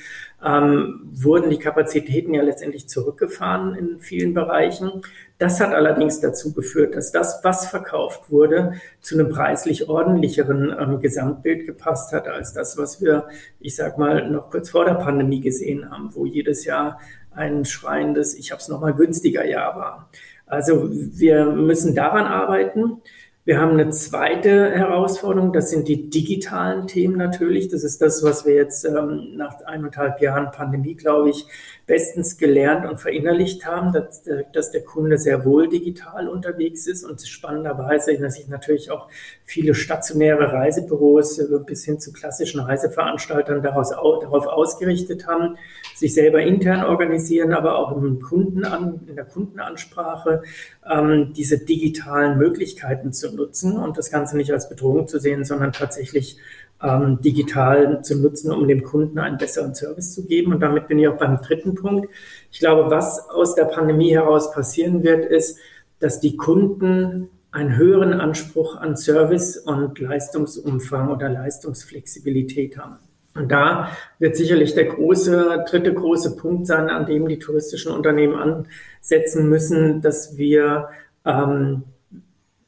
ähm, 0.43 1.01
wurden 1.11 1.49
die 1.49 1.57
Kapazitäten 1.57 2.33
ja 2.33 2.41
letztendlich 2.41 2.87
zurückgefahren 2.87 3.75
in 3.75 3.99
vielen 3.99 4.33
Bereichen. 4.33 5.01
Das 5.37 5.59
hat 5.59 5.73
allerdings 5.73 6.19
dazu 6.19 6.53
geführt, 6.53 6.95
dass 6.95 7.11
das, 7.11 7.39
was 7.43 7.67
verkauft 7.67 8.29
wurde, 8.31 8.73
zu 9.01 9.15
einem 9.15 9.29
preislich 9.29 9.89
ordentlicheren 9.89 10.75
ähm, 10.79 10.99
Gesamtbild 10.99 11.65
gepasst 11.65 12.13
hat 12.13 12.27
als 12.27 12.53
das, 12.53 12.77
was 12.77 13.01
wir, 13.01 13.27
ich 13.59 13.75
sag 13.75 13.97
mal, 13.97 14.29
noch 14.29 14.49
kurz 14.49 14.69
vor 14.69 14.85
der 14.85 14.95
Pandemie 14.95 15.41
gesehen 15.41 15.89
haben, 15.89 16.09
wo 16.13 16.25
jedes 16.25 16.65
Jahr 16.65 16.99
ein 17.31 17.65
schreiendes, 17.65 18.35
ich 18.35 18.51
habe 18.51 18.61
es 18.61 18.69
noch 18.69 18.81
mal 18.81 18.93
günstiger 18.93 19.45
Jahr 19.45 19.75
war. 19.75 20.09
Also 20.45 20.89
wir 20.91 21.45
müssen 21.45 21.95
daran 21.95 22.25
arbeiten. 22.25 23.01
Wir 23.45 23.61
haben 23.61 23.73
eine 23.73 23.91
zweite 23.91 24.71
Herausforderung, 24.71 25.53
das 25.53 25.69
sind 25.69 25.87
die 25.87 26.09
digitalen 26.09 26.87
Themen 26.87 27.15
natürlich. 27.15 27.67
Das 27.67 27.83
ist 27.83 28.01
das, 28.01 28.23
was 28.23 28.43
wir 28.43 28.55
jetzt 28.55 28.85
ähm, 28.85 29.35
nach 29.35 29.61
eineinhalb 29.61 30.19
Jahren 30.19 30.49
Pandemie, 30.49 30.95
glaube 30.95 31.29
ich, 31.29 31.45
bestens 31.87 32.37
gelernt 32.37 32.85
und 32.89 32.99
verinnerlicht 32.99 33.65
haben, 33.65 33.93
dass, 33.93 34.23
dass 34.53 34.71
der 34.71 34.83
Kunde 34.83 35.19
sehr 35.19 35.45
wohl 35.45 35.69
digital 35.69 36.27
unterwegs 36.27 36.87
ist 36.87 37.03
und 37.03 37.21
spannenderweise, 37.21 38.17
dass 38.17 38.35
sich 38.35 38.47
natürlich 38.47 38.89
auch 38.89 39.07
viele 39.43 39.75
stationäre 39.75 40.51
Reisebüros 40.51 41.37
äh, 41.37 41.59
bis 41.65 41.85
hin 41.85 41.99
zu 41.99 42.11
klassischen 42.11 42.59
Reiseveranstaltern 42.59 43.61
daraus, 43.61 43.91
darauf 43.91 44.47
ausgerichtet 44.47 45.27
haben, 45.27 45.57
sich 45.93 46.15
selber 46.15 46.41
intern 46.41 46.83
organisieren, 46.83 47.53
aber 47.53 47.77
auch 47.77 47.95
im 47.95 48.19
Kunden 48.19 48.65
an, 48.65 49.01
in 49.07 49.15
der 49.15 49.25
Kundenansprache 49.25 50.41
ähm, 50.89 51.33
diese 51.35 51.59
digitalen 51.59 52.39
Möglichkeiten 52.39 53.13
zu 53.13 53.35
nutzen 53.35 53.77
und 53.77 53.97
das 53.97 54.09
Ganze 54.09 54.37
nicht 54.37 54.51
als 54.51 54.69
Bedrohung 54.69 55.07
zu 55.07 55.19
sehen, 55.19 55.45
sondern 55.45 55.71
tatsächlich 55.71 56.37
ähm, 56.81 57.19
digital 57.21 58.03
zu 58.03 58.21
nutzen, 58.21 58.51
um 58.51 58.67
dem 58.67 58.83
Kunden 58.83 59.19
einen 59.19 59.37
besseren 59.37 59.75
Service 59.75 60.13
zu 60.13 60.25
geben. 60.25 60.53
Und 60.53 60.59
damit 60.61 60.87
bin 60.87 60.99
ich 60.99 61.07
auch 61.07 61.17
beim 61.17 61.41
dritten 61.41 61.75
Punkt. 61.75 62.09
Ich 62.51 62.59
glaube, 62.59 62.89
was 62.91 63.29
aus 63.29 63.55
der 63.55 63.65
Pandemie 63.65 64.13
heraus 64.13 64.51
passieren 64.51 65.03
wird, 65.03 65.25
ist, 65.25 65.57
dass 65.99 66.19
die 66.19 66.35
Kunden 66.35 67.29
einen 67.51 67.77
höheren 67.77 68.13
Anspruch 68.13 68.75
an 68.75 68.97
Service 68.97 69.57
und 69.57 69.97
Leistungsumfang 69.99 71.09
oder 71.09 71.29
Leistungsflexibilität 71.29 72.77
haben. 72.77 72.97
Und 73.33 73.51
da 73.51 73.89
wird 74.19 74.35
sicherlich 74.35 74.75
der 74.75 74.85
große, 74.85 75.65
dritte 75.69 75.93
große 75.93 76.35
Punkt 76.35 76.67
sein, 76.67 76.89
an 76.89 77.05
dem 77.05 77.27
die 77.27 77.39
touristischen 77.39 77.91
Unternehmen 77.91 78.35
ansetzen 78.35 79.49
müssen, 79.49 80.01
dass 80.01 80.37
wir 80.37 80.89
ähm, 81.25 81.83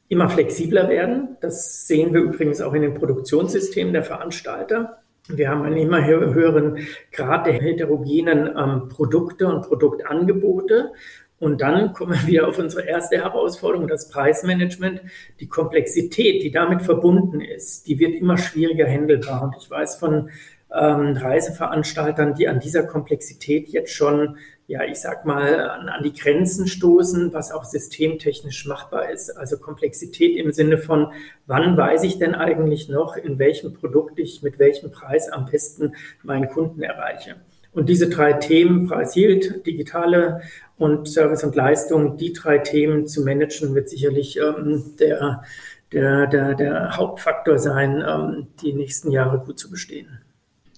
immer 0.08 0.28
flexibler 0.28 0.88
werden. 0.88 1.36
Das 1.40 1.86
sehen 1.86 2.14
wir 2.14 2.22
übrigens 2.22 2.60
auch 2.60 2.72
in 2.72 2.82
den 2.82 2.94
Produktionssystemen 2.94 3.92
der 3.92 4.04
Veranstalter. 4.04 4.98
Wir 5.28 5.50
haben 5.50 5.62
einen 5.62 5.76
immer 5.76 6.04
höheren 6.04 6.78
Grad 7.12 7.46
der 7.46 7.52
heterogenen 7.54 8.50
ähm, 8.56 8.88
Produkte 8.88 9.46
und 9.46 9.62
Produktangebote. 9.62 10.92
Und 11.38 11.60
dann 11.60 11.92
kommen 11.92 12.18
wir 12.26 12.48
auf 12.48 12.58
unsere 12.58 12.86
erste 12.86 13.18
Herausforderung, 13.18 13.86
das 13.86 14.08
Preismanagement. 14.08 15.02
Die 15.38 15.48
Komplexität, 15.48 16.42
die 16.42 16.50
damit 16.50 16.82
verbunden 16.82 17.40
ist, 17.40 17.86
die 17.86 17.98
wird 17.98 18.14
immer 18.14 18.38
schwieriger 18.38 18.86
händelbar. 18.86 19.42
Und 19.42 19.56
ich 19.58 19.70
weiß 19.70 19.96
von 19.96 20.30
ähm, 20.74 21.16
Reiseveranstaltern, 21.16 22.34
die 22.34 22.48
an 22.48 22.60
dieser 22.60 22.84
Komplexität 22.84 23.68
jetzt 23.68 23.92
schon 23.92 24.36
ja, 24.68 24.84
ich 24.84 25.00
sag 25.00 25.24
mal, 25.24 25.60
an, 25.60 25.88
an 25.88 26.02
die 26.02 26.12
Grenzen 26.12 26.66
stoßen, 26.66 27.32
was 27.32 27.52
auch 27.52 27.64
systemtechnisch 27.64 28.66
machbar 28.66 29.10
ist. 29.10 29.30
Also 29.30 29.56
Komplexität 29.56 30.36
im 30.36 30.52
Sinne 30.52 30.76
von, 30.76 31.10
wann 31.46 31.74
weiß 31.74 32.04
ich 32.04 32.18
denn 32.18 32.34
eigentlich 32.34 32.90
noch, 32.90 33.16
in 33.16 33.38
welchem 33.38 33.72
Produkt 33.72 34.18
ich 34.18 34.42
mit 34.42 34.58
welchem 34.58 34.90
Preis 34.90 35.30
am 35.30 35.46
besten 35.46 35.94
meinen 36.22 36.50
Kunden 36.50 36.82
erreiche. 36.82 37.36
Und 37.72 37.88
diese 37.88 38.10
drei 38.10 38.34
Themen, 38.34 38.86
Preis 38.86 39.16
Yield, 39.16 39.64
digitale 39.66 40.42
und 40.76 41.08
Service 41.08 41.44
und 41.44 41.56
Leistung, 41.56 42.18
die 42.18 42.34
drei 42.34 42.58
Themen 42.58 43.06
zu 43.06 43.24
managen, 43.24 43.74
wird 43.74 43.88
sicherlich 43.88 44.38
ähm, 44.38 44.96
der, 45.00 45.44
der, 45.92 46.26
der, 46.26 46.54
der 46.54 46.96
Hauptfaktor 46.98 47.58
sein, 47.58 48.04
ähm, 48.06 48.48
die 48.60 48.74
nächsten 48.74 49.12
Jahre 49.12 49.38
gut 49.38 49.58
zu 49.58 49.70
bestehen. 49.70 50.18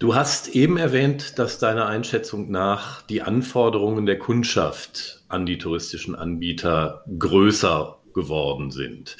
Du 0.00 0.14
hast 0.14 0.48
eben 0.56 0.78
erwähnt, 0.78 1.38
dass 1.38 1.58
deiner 1.58 1.84
Einschätzung 1.84 2.50
nach 2.50 3.02
die 3.02 3.20
Anforderungen 3.20 4.06
der 4.06 4.18
Kundschaft 4.18 5.22
an 5.28 5.44
die 5.44 5.58
touristischen 5.58 6.14
Anbieter 6.14 7.04
größer 7.18 7.98
geworden 8.14 8.70
sind. 8.70 9.18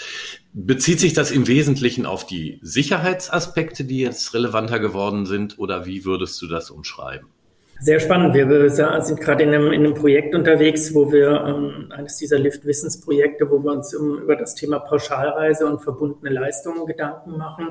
Bezieht 0.55 0.99
sich 0.99 1.13
das 1.13 1.33
im 1.33 1.47
Wesentlichen 1.47 2.07
auf 2.07 2.25
die 2.25 2.61
Sicherheitsaspekte, 2.63 3.85
die 3.85 4.01
jetzt 4.01 4.33
relevanter 4.33 4.79
geworden 4.79 5.27
sind, 5.27 5.59
oder 5.59 5.85
wie 5.85 6.07
würdest 6.07 6.41
du 6.41 6.47
das 6.47 6.71
umschreiben? 6.71 7.29
Sehr 7.83 7.99
spannend. 7.99 8.35
Wir 8.35 8.71
sind 9.01 9.21
gerade 9.21 9.43
in 9.43 9.55
einem, 9.55 9.73
in 9.73 9.85
einem 9.85 9.95
Projekt 9.95 10.35
unterwegs, 10.35 10.95
wo 10.95 11.11
wir 11.11 11.45
ähm, 11.47 11.91
eines 11.91 12.19
dieser 12.19 12.39
Lift-Wissensprojekte, 12.39 13.51
wo 13.51 13.63
wir 13.65 13.73
uns 13.73 13.95
um, 13.95 14.19
über 14.19 14.37
das 14.37 14.55
Thema 14.55 14.81
Pauschalreise 14.81 15.65
und 15.65 15.81
verbundene 15.81 16.31
Leistungen 16.35 16.85
Gedanken 16.85 17.39
machen. 17.39 17.69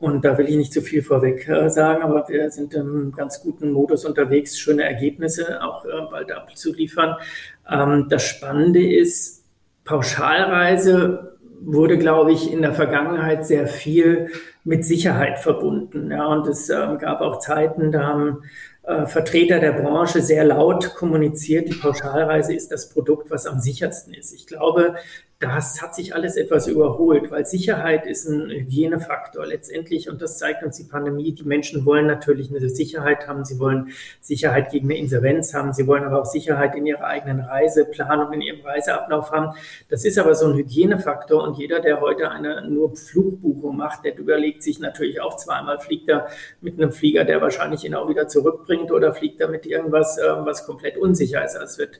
Und 0.00 0.24
da 0.24 0.38
will 0.38 0.48
ich 0.48 0.56
nicht 0.56 0.72
zu 0.72 0.80
viel 0.80 1.02
vorweg 1.02 1.46
äh, 1.46 1.68
sagen, 1.68 2.02
aber 2.02 2.26
wir 2.28 2.50
sind 2.50 2.72
im 2.72 3.12
ganz 3.12 3.42
guten 3.42 3.70
Modus 3.70 4.06
unterwegs, 4.06 4.58
schöne 4.58 4.82
Ergebnisse 4.82 5.62
auch 5.62 5.84
äh, 5.84 5.88
bald 6.10 6.32
abzuliefern. 6.32 7.16
Ähm, 7.70 8.06
das 8.08 8.24
Spannende 8.24 8.82
ist, 8.82 9.44
Pauschalreise 9.84 11.36
wurde, 11.62 11.98
glaube 11.98 12.32
ich, 12.32 12.50
in 12.50 12.62
der 12.62 12.72
Vergangenheit 12.72 13.44
sehr 13.44 13.66
viel 13.66 14.30
mit 14.64 14.86
Sicherheit 14.86 15.38
verbunden. 15.38 16.10
Ja, 16.10 16.26
und 16.26 16.46
es 16.46 16.70
äh, 16.70 16.96
gab 16.98 17.20
auch 17.20 17.38
Zeiten, 17.38 17.92
da 17.92 18.04
haben 18.04 18.42
äh, 18.84 19.06
Vertreter 19.06 19.58
der 19.58 19.72
Branche 19.72 20.22
sehr 20.22 20.44
laut 20.44 20.94
kommuniziert, 20.94 21.68
die 21.68 21.74
Pauschalreise 21.74 22.54
ist 22.54 22.72
das 22.72 22.88
Produkt, 22.88 23.30
was 23.30 23.46
am 23.46 23.60
sichersten 23.60 24.14
ist. 24.14 24.32
Ich 24.32 24.46
glaube, 24.46 24.94
das 25.40 25.80
hat 25.80 25.94
sich 25.94 26.14
alles 26.14 26.36
etwas 26.36 26.66
überholt, 26.66 27.30
weil 27.30 27.46
Sicherheit 27.46 28.04
ist 28.04 28.28
ein 28.28 28.50
Hygienefaktor 28.50 29.46
letztendlich 29.46 30.10
und 30.10 30.20
das 30.20 30.36
zeigt 30.36 30.62
uns 30.62 30.76
die 30.76 30.84
Pandemie. 30.84 31.32
Die 31.32 31.44
Menschen 31.44 31.86
wollen 31.86 32.06
natürlich 32.06 32.50
eine 32.50 32.68
Sicherheit 32.68 33.26
haben, 33.26 33.46
sie 33.46 33.58
wollen 33.58 33.88
Sicherheit 34.20 34.70
gegen 34.70 34.90
eine 34.90 34.98
Insolvenz 34.98 35.54
haben, 35.54 35.72
sie 35.72 35.86
wollen 35.86 36.04
aber 36.04 36.20
auch 36.20 36.26
Sicherheit 36.26 36.74
in 36.76 36.84
ihrer 36.84 37.04
eigenen 37.04 37.40
Reiseplanung, 37.40 38.34
in 38.34 38.42
ihrem 38.42 38.60
Reiseablauf 38.60 39.32
haben. 39.32 39.56
Das 39.88 40.04
ist 40.04 40.18
aber 40.18 40.34
so 40.34 40.46
ein 40.46 40.58
Hygienefaktor 40.58 41.42
und 41.42 41.56
jeder, 41.56 41.80
der 41.80 42.02
heute 42.02 42.30
eine 42.30 42.68
nur 42.68 42.94
Flugbuchung 42.94 43.78
macht, 43.78 44.04
der 44.04 44.18
überlegt 44.18 44.62
sich 44.62 44.78
natürlich 44.78 45.22
auch 45.22 45.38
zweimal, 45.38 45.78
fliegt 45.78 46.10
er 46.10 46.26
mit 46.60 46.74
einem 46.74 46.92
Flieger, 46.92 47.24
der 47.24 47.40
wahrscheinlich 47.40 47.82
ihn 47.84 47.94
auch 47.94 48.10
wieder 48.10 48.28
zurückbringt 48.28 48.92
oder 48.92 49.14
fliegt 49.14 49.40
er 49.40 49.48
mit 49.48 49.64
irgendwas, 49.64 50.18
äh, 50.18 50.22
was 50.44 50.66
komplett 50.66 50.98
unsicher 50.98 51.42
ist. 51.42 51.56
Also 51.56 51.64
es 51.64 51.78
wird 51.78 51.98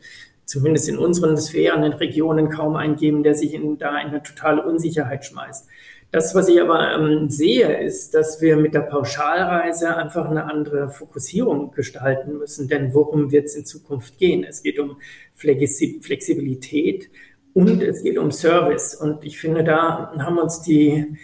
zumindest 0.51 0.89
in 0.89 0.99
unseren 0.99 1.37
Sphären, 1.37 1.85
in 1.85 1.93
Regionen 1.93 2.51
kaum 2.51 2.75
eingeben, 2.75 3.23
der 3.23 3.37
sich 3.37 3.55
in, 3.55 3.79
da 3.79 4.01
in 4.01 4.09
eine 4.09 4.21
totale 4.21 4.67
Unsicherheit 4.67 5.25
schmeißt. 5.25 5.69
Das, 6.11 6.35
was 6.35 6.49
ich 6.49 6.61
aber 6.61 6.93
ähm, 6.93 7.31
sehe, 7.31 7.81
ist, 7.81 8.15
dass 8.15 8.41
wir 8.41 8.57
mit 8.57 8.75
der 8.75 8.81
Pauschalreise 8.81 9.97
einfach 9.97 10.29
eine 10.29 10.51
andere 10.51 10.91
Fokussierung 10.91 11.71
gestalten 11.71 12.37
müssen. 12.37 12.67
Denn 12.67 12.93
worum 12.95 13.31
wird 13.31 13.45
es 13.45 13.55
in 13.55 13.65
Zukunft 13.65 14.19
gehen? 14.19 14.43
Es 14.43 14.65
geht 14.65 14.81
um 14.81 14.97
Flexibilität 15.35 17.11
und 17.55 17.81
es 17.81 18.03
geht 18.03 18.19
um 18.19 18.33
Service. 18.33 18.97
Und 18.97 19.25
ich 19.25 19.39
finde, 19.39 19.63
da 19.63 20.13
haben 20.19 20.39
uns 20.39 20.63
die 20.63 21.17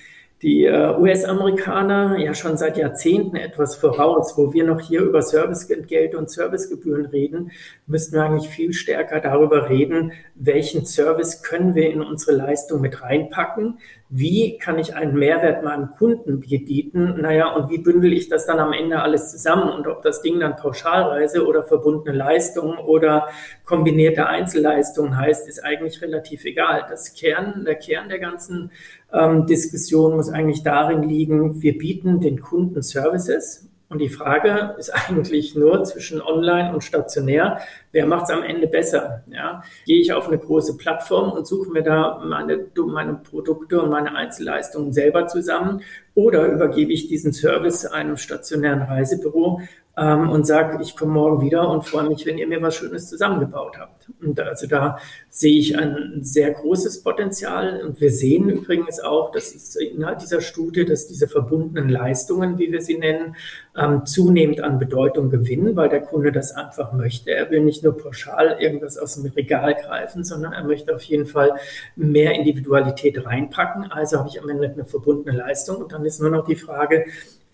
die 0.47 0.65
äh, 0.65 0.97
US-Amerikaner 0.97 2.19
ja 2.19 2.33
schon 2.33 2.57
seit 2.57 2.76
Jahrzehnten 2.76 3.35
etwas 3.35 3.75
voraus. 3.75 4.35
Wo 4.37 4.53
wir 4.53 4.62
noch 4.62 4.81
hier 4.81 5.00
über 5.00 5.21
Serviceentgelt 5.21 6.15
und 6.15 6.31
Servicegebühren 6.31 7.07
reden, 7.07 7.50
müssten 7.88 8.15
wir 8.15 8.23
eigentlich 8.23 8.49
viel 8.49 8.73
stärker 8.73 9.19
darüber 9.19 9.69
reden, 9.69 10.12
welchen 10.37 10.87
Service 10.87 11.43
können 11.43 11.75
wir 11.75 11.91
in 11.91 12.00
unsere 12.00 12.37
Leistung 12.37 12.81
mit 12.81 13.03
reinpacken, 13.03 13.81
wie 14.09 14.57
kann 14.59 14.79
ich 14.79 14.95
einen 14.95 15.19
Mehrwert 15.19 15.65
meinem 15.65 15.91
Kunden 15.91 16.39
bieten? 16.39 17.21
Naja, 17.21 17.53
und 17.55 17.71
wie 17.71 17.79
bündel 17.79 18.13
ich 18.13 18.29
das 18.29 18.47
dann 18.47 18.61
am 18.61 18.73
Ende 18.73 19.03
alles 19.03 19.33
zusammen? 19.33 19.69
Und 19.69 19.89
ob 19.89 20.03
das 20.03 20.23
Ding 20.23 20.39
dann 20.39 20.55
Pauschalreise 20.55 21.45
oder 21.45 21.65
verbundene 21.65 22.17
Leistungen 22.17 22.79
oder 22.79 23.29
kombinierte 23.65 24.27
Einzelleistungen 24.27 25.17
heißt, 25.17 25.49
ist 25.49 25.65
eigentlich 25.65 26.01
relativ 26.03 26.45
egal. 26.45 26.87
Das 26.89 27.15
Kern, 27.15 27.65
der 27.65 27.75
Kern 27.75 28.09
der 28.09 28.21
ganzen 28.21 28.71
ähm, 29.13 29.47
Diskussion 29.47 30.15
muss 30.15 30.29
eigentlich 30.29 30.63
darin 30.63 31.03
liegen, 31.03 31.61
wir 31.63 31.77
bieten 31.77 32.21
den 32.21 32.41
Kunden 32.41 32.83
Services 32.83 33.69
und 33.88 34.00
die 34.00 34.09
Frage 34.09 34.75
ist 34.78 34.90
eigentlich 35.09 35.55
nur 35.55 35.85
zwischen 35.85 36.21
online 36.21 36.73
und 36.73 36.83
stationär, 36.83 37.61
wer 37.93 38.07
macht 38.07 38.25
es 38.25 38.31
am 38.31 38.43
Ende 38.43 38.66
besser? 38.66 39.23
Ja? 39.31 39.62
Gehe 39.85 40.00
ich 40.00 40.12
auf 40.12 40.28
eine 40.28 40.38
große 40.38 40.76
Plattform 40.76 41.31
und 41.31 41.47
suche 41.47 41.71
mir 41.71 41.83
da 41.83 42.23
meine, 42.25 42.66
meine 42.87 43.14
Produkte 43.14 43.81
und 43.81 43.90
meine 43.90 44.14
Einzelleistungen 44.16 44.93
selber 44.93 45.26
zusammen 45.28 45.83
oder 46.14 46.47
übergebe 46.47 46.93
ich 46.93 47.09
diesen 47.09 47.33
Service 47.33 47.85
einem 47.87 48.16
stationären 48.16 48.83
Reisebüro 48.83 49.61
ähm, 49.99 50.29
und 50.29 50.47
sage, 50.47 50.79
ich 50.83 50.95
komme 50.95 51.12
morgen 51.12 51.41
wieder 51.41 51.69
und 51.71 51.87
freue 51.87 52.09
mich, 52.09 52.26
wenn 52.26 52.37
ihr 52.37 52.47
mir 52.47 52.61
was 52.61 52.76
Schönes 52.76 53.09
zusammengebaut 53.09 53.79
habt. 53.79 54.11
Und 54.21 54.38
also 54.38 54.67
da 54.67 54.99
sehe 55.31 55.59
ich 55.59 55.79
ein 55.79 56.19
sehr 56.21 56.50
großes 56.50 57.03
Potenzial. 57.03 57.83
Und 57.83 58.00
wir 58.00 58.11
sehen 58.11 58.50
übrigens 58.50 59.00
auch, 59.00 59.33
dass 59.33 59.75
innerhalb 59.76 60.19
dieser 60.19 60.43
Studie, 60.43 60.85
dass 60.85 61.07
diese 61.07 61.29
verbundenen 61.29 61.88
Leistungen, 61.88 62.59
wie 62.59 62.71
wir 62.71 62.83
sie 62.83 62.99
nennen, 62.99 63.37
ähm, 63.75 64.05
zunehmend 64.05 64.61
an 64.61 64.79
Bedeutung 64.79 65.31
gewinnen, 65.31 65.76
weil 65.76 65.88
der 65.88 66.03
Kunde 66.03 66.31
das 66.31 66.53
einfach 66.53 66.93
möchte. 66.93 67.31
Er 67.31 67.50
will 67.50 67.62
nicht 67.62 67.83
nur 67.83 67.97
pauschal 67.97 68.57
irgendwas 68.61 68.99
aus 68.99 69.15
dem 69.15 69.31
Regal 69.33 69.75
greifen, 69.75 70.25
sondern 70.25 70.53
er 70.53 70.65
möchte 70.65 70.95
auf 70.95 71.03
jeden 71.03 71.26
Fall 71.26 71.55
mehr 71.95 72.35
Individualität 72.35 73.25
reinpacken. 73.25 73.91
Also 73.91 74.19
habe 74.19 74.29
ich 74.29 74.43
am 74.43 74.49
Ende 74.50 74.71
eine 74.71 74.85
verbundene 74.85 75.38
Leistung. 75.38 75.76
Und 75.76 75.93
dann 75.93 76.05
ist 76.05 76.21
nur 76.21 76.31
noch 76.31 76.47
die 76.47 76.57
Frage, 76.57 77.07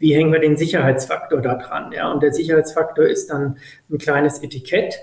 wie 0.03 0.15
hängen 0.15 0.33
wir 0.33 0.41
den 0.41 0.59
Sicherheitsfaktor 0.59 1.41
da 1.41 1.55
dran? 1.55 1.93
Ja, 1.93 2.13
und 2.13 2.23
der 2.23 2.35
Sicherheitsfaktor 2.35 3.07
ist 3.07 3.31
dann 3.31 3.57
ein 3.91 3.99
kleines 3.99 4.43
Etikett 4.43 4.95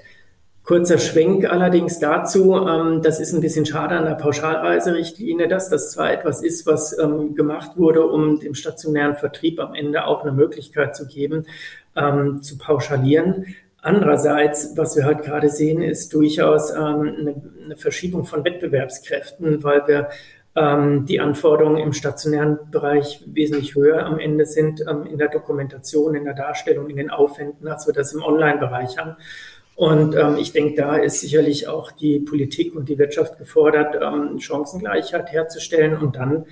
Kurzer 0.70 1.00
Schwenk 1.00 1.51
allerdings 1.51 1.98
dazu, 1.98 2.56
ähm, 2.56 3.01
das 3.01 3.20
ist 3.20 3.34
ein 3.34 3.41
bisschen 3.41 3.65
schade 3.65 3.96
an 3.96 4.06
der 4.06 4.13
Pauschalreiserichtlinie, 4.13 5.48
dass 5.48 5.68
das 5.68 5.89
zwar 5.89 6.13
etwas 6.13 6.44
ist, 6.44 6.68
was 6.68 6.96
ähm, 7.00 7.34
gemacht 7.34 7.72
wurde, 7.75 8.06
um 8.06 8.39
dem 8.39 8.53
stationären 8.53 9.15
Vertrieb 9.15 9.60
am 9.60 9.74
Ende 9.74 10.06
auch 10.06 10.22
eine 10.22 10.32
Möglichkeit 10.32 10.96
zu 10.96 11.08
geben, 11.08 11.48
ähm, 11.96 12.44
zu 12.44 12.60
pauschalieren. 12.60 13.48
Andererseits, 13.82 14.77
was 14.77 14.96
wir 14.96 15.06
halt 15.06 15.24
gerade 15.24 15.50
sehen, 15.50 15.82
ist 15.82 16.13
durchaus 16.13 16.70
ähm, 16.70 16.77
eine, 16.77 17.41
eine, 17.65 17.75
Verschiebung 17.75 18.25
von 18.25 18.46
Wettbewerbskräften, 18.46 19.63
weil 19.63 19.88
wir 19.88 20.10
ähm, 20.56 21.06
die 21.06 21.20
Anforderungen 21.20 21.77
im 21.77 21.94
stationären 21.94 22.60
Bereich 22.72 23.24
wesentlich 23.27 23.75
höher 23.75 24.06
am 24.06 24.20
Ende 24.20 24.46
sind 24.46 24.82
ähm, 24.82 25.06
in 25.06 25.18
der 25.18 25.29
Dokumentation, 25.29 26.15
in 26.15 26.25
der 26.25 26.34
Darstellung, 26.34 26.89
in 26.89 26.98
den 26.98 27.10
Aufwänden, 27.10 27.68
als 27.68 27.88
wir 27.88 27.94
das 27.94 28.13
im 28.13 28.24
Online-Bereich 28.24 28.98
haben. 28.98 29.15
Und 29.75 30.15
ähm, 30.15 30.36
ich 30.38 30.51
denke, 30.51 30.75
da 30.75 30.98
ist 30.98 31.22
sicherlich 31.22 31.68
auch 31.68 31.91
die 31.91 32.20
Politik 32.20 32.75
und 32.75 32.89
die 32.89 32.98
Wirtschaft 32.98 33.38
gefordert, 33.38 33.96
ähm, 34.01 34.39
Chancengleichheit 34.39 35.32
herzustellen 35.32 35.98
und 35.98 36.18
dann 36.18 36.46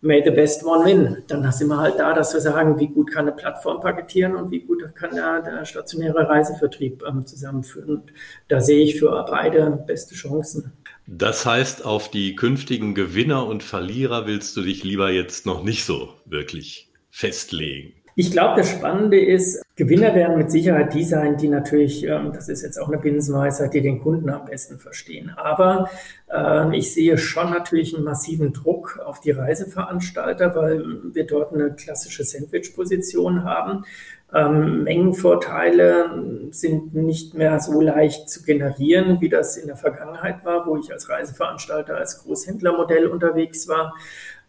may 0.00 0.20
the 0.24 0.30
best 0.30 0.64
one 0.64 0.84
win. 0.84 1.18
Dann 1.28 1.50
sind 1.52 1.68
wir 1.68 1.78
halt 1.78 1.98
da, 1.98 2.12
dass 2.12 2.34
wir 2.34 2.40
sagen, 2.40 2.80
wie 2.80 2.88
gut 2.88 3.12
kann 3.12 3.28
eine 3.28 3.36
Plattform 3.36 3.80
paketieren 3.80 4.34
und 4.34 4.50
wie 4.50 4.60
gut 4.60 4.82
kann 4.96 5.14
der, 5.14 5.42
der 5.42 5.64
stationäre 5.64 6.28
Reisevertrieb 6.28 7.04
ähm, 7.06 7.24
zusammenführen. 7.24 8.02
Da 8.48 8.60
sehe 8.60 8.82
ich 8.82 8.98
für 8.98 9.26
beide 9.30 9.84
beste 9.86 10.16
Chancen. 10.16 10.72
Das 11.06 11.46
heißt, 11.46 11.84
auf 11.84 12.10
die 12.10 12.36
künftigen 12.36 12.94
Gewinner 12.94 13.46
und 13.46 13.62
Verlierer 13.62 14.26
willst 14.26 14.56
du 14.56 14.62
dich 14.62 14.84
lieber 14.84 15.10
jetzt 15.10 15.46
noch 15.46 15.62
nicht 15.62 15.84
so 15.84 16.14
wirklich 16.24 16.90
festlegen. 17.10 18.01
Ich 18.14 18.30
glaube, 18.30 18.60
das 18.60 18.70
Spannende 18.70 19.18
ist, 19.18 19.62
Gewinner 19.74 20.14
werden 20.14 20.36
mit 20.36 20.50
Sicherheit 20.50 20.92
die 20.92 21.02
sein, 21.02 21.38
die 21.38 21.48
natürlich, 21.48 22.04
ähm, 22.04 22.32
das 22.34 22.50
ist 22.50 22.62
jetzt 22.62 22.78
auch 22.78 22.88
eine 22.88 22.98
Binsenweisheit, 22.98 23.72
die 23.72 23.80
den 23.80 24.00
Kunden 24.00 24.28
am 24.28 24.44
besten 24.44 24.78
verstehen. 24.78 25.32
Aber 25.34 25.88
äh, 26.30 26.76
ich 26.76 26.92
sehe 26.92 27.16
schon 27.16 27.50
natürlich 27.50 27.94
einen 27.94 28.04
massiven 28.04 28.52
Druck 28.52 29.00
auf 29.02 29.20
die 29.20 29.30
Reiseveranstalter, 29.30 30.54
weil 30.54 30.84
wir 31.14 31.26
dort 31.26 31.54
eine 31.54 31.72
klassische 31.72 32.22
Sandwich-Position 32.22 33.44
haben. 33.44 33.86
Ähm, 34.34 34.84
Mengenvorteile 34.84 36.48
sind 36.50 36.94
nicht 36.94 37.34
mehr 37.34 37.60
so 37.60 37.80
leicht 37.80 38.30
zu 38.30 38.42
generieren, 38.42 39.20
wie 39.20 39.28
das 39.28 39.56
in 39.56 39.66
der 39.66 39.76
Vergangenheit 39.76 40.44
war, 40.44 40.66
wo 40.66 40.78
ich 40.78 40.90
als 40.90 41.08
Reiseveranstalter 41.08 41.96
als 41.96 42.22
Großhändlermodell 42.22 43.06
unterwegs 43.06 43.68
war. 43.68 43.94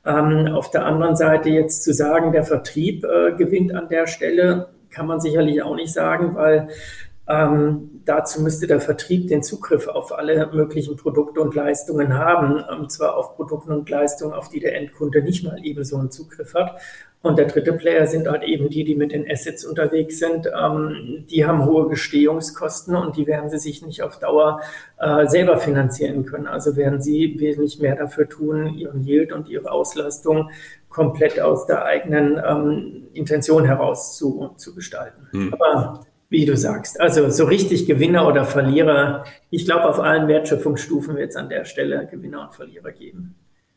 Ähm, 0.05 0.47
auf 0.47 0.69
der 0.69 0.85
anderen 0.85 1.15
Seite 1.15 1.49
jetzt 1.49 1.83
zu 1.83 1.93
sagen, 1.93 2.31
der 2.31 2.43
Vertrieb 2.43 3.05
äh, 3.05 3.33
gewinnt 3.35 3.73
an 3.73 3.87
der 3.87 4.07
Stelle, 4.07 4.69
kann 4.89 5.07
man 5.07 5.21
sicherlich 5.21 5.63
auch 5.63 5.75
nicht 5.75 5.93
sagen, 5.93 6.35
weil 6.35 6.69
ähm, 7.27 8.01
dazu 8.03 8.41
müsste 8.41 8.67
der 8.67 8.81
Vertrieb 8.81 9.29
den 9.29 9.43
Zugriff 9.43 9.87
auf 9.87 10.17
alle 10.17 10.49
möglichen 10.53 10.97
Produkte 10.97 11.39
und 11.39 11.55
Leistungen 11.55 12.17
haben, 12.17 12.61
und 12.61 12.91
zwar 12.91 13.15
auf 13.15 13.35
Produkte 13.35 13.71
und 13.71 13.89
Leistungen, 13.89 14.33
auf 14.33 14.49
die 14.49 14.59
der 14.59 14.75
Endkunde 14.75 15.21
nicht 15.21 15.43
mal 15.43 15.63
eben 15.63 15.85
so 15.85 15.97
einen 15.97 16.11
Zugriff 16.11 16.53
hat. 16.53 16.77
Und 17.21 17.37
der 17.37 17.45
dritte 17.45 17.71
Player 17.71 18.05
sind 18.05 18.27
halt 18.27 18.43
eben 18.43 18.69
die, 18.69 18.83
die 18.83 18.95
mit 18.95 19.13
den 19.13 19.25
Assets 19.31 19.63
unterwegs 19.63 20.19
sind. 20.19 20.45
Ähm, 20.47 21.23
die 21.29 21.45
haben 21.45 21.63
hohe 21.63 21.87
Gestehungskosten 21.87 22.97
und 22.97 23.15
die 23.15 23.25
werden 23.25 23.49
sie 23.49 23.59
sich 23.59 23.85
nicht 23.85 24.03
auf 24.03 24.19
Dauer 24.19 24.59
äh, 24.99 25.25
selber 25.27 25.57
finanzieren 25.57 26.25
können. 26.25 26.47
Also 26.47 26.75
werden 26.75 27.01
sie 27.01 27.39
wesentlich 27.39 27.79
mehr 27.79 27.95
dafür 27.95 28.27
tun, 28.27 28.73
ihren 28.73 29.05
Yield 29.05 29.31
und 29.31 29.47
ihre 29.47 29.71
Auslastung 29.71 30.49
komplett 30.89 31.39
aus 31.39 31.65
der 31.65 31.85
eigenen 31.85 32.41
ähm, 32.45 33.07
Intention 33.13 33.63
heraus 33.63 34.17
zu, 34.17 34.51
zu 34.57 34.75
gestalten. 34.75 35.25
Hm. 35.31 35.53
Aber 35.53 36.05
wie 36.33 36.45
du 36.45 36.57
sagst. 36.57 36.99
Also 36.99 37.29
so 37.29 37.45
richtig 37.45 37.85
Gewinner 37.85 38.27
oder 38.27 38.43
Verlierer. 38.43 39.23
Ich 39.51 39.65
glaube, 39.65 39.87
auf 39.87 39.99
allen 39.99 40.27
Wertschöpfungsstufen 40.27 41.15
wird 41.15 41.29
es 41.29 41.35
an 41.35 41.47
der 41.47 41.63
Stelle 41.63 42.07
Gewinner 42.09 42.41
und 42.41 42.55
Verlierer 42.55 42.91
geben. 42.91 43.35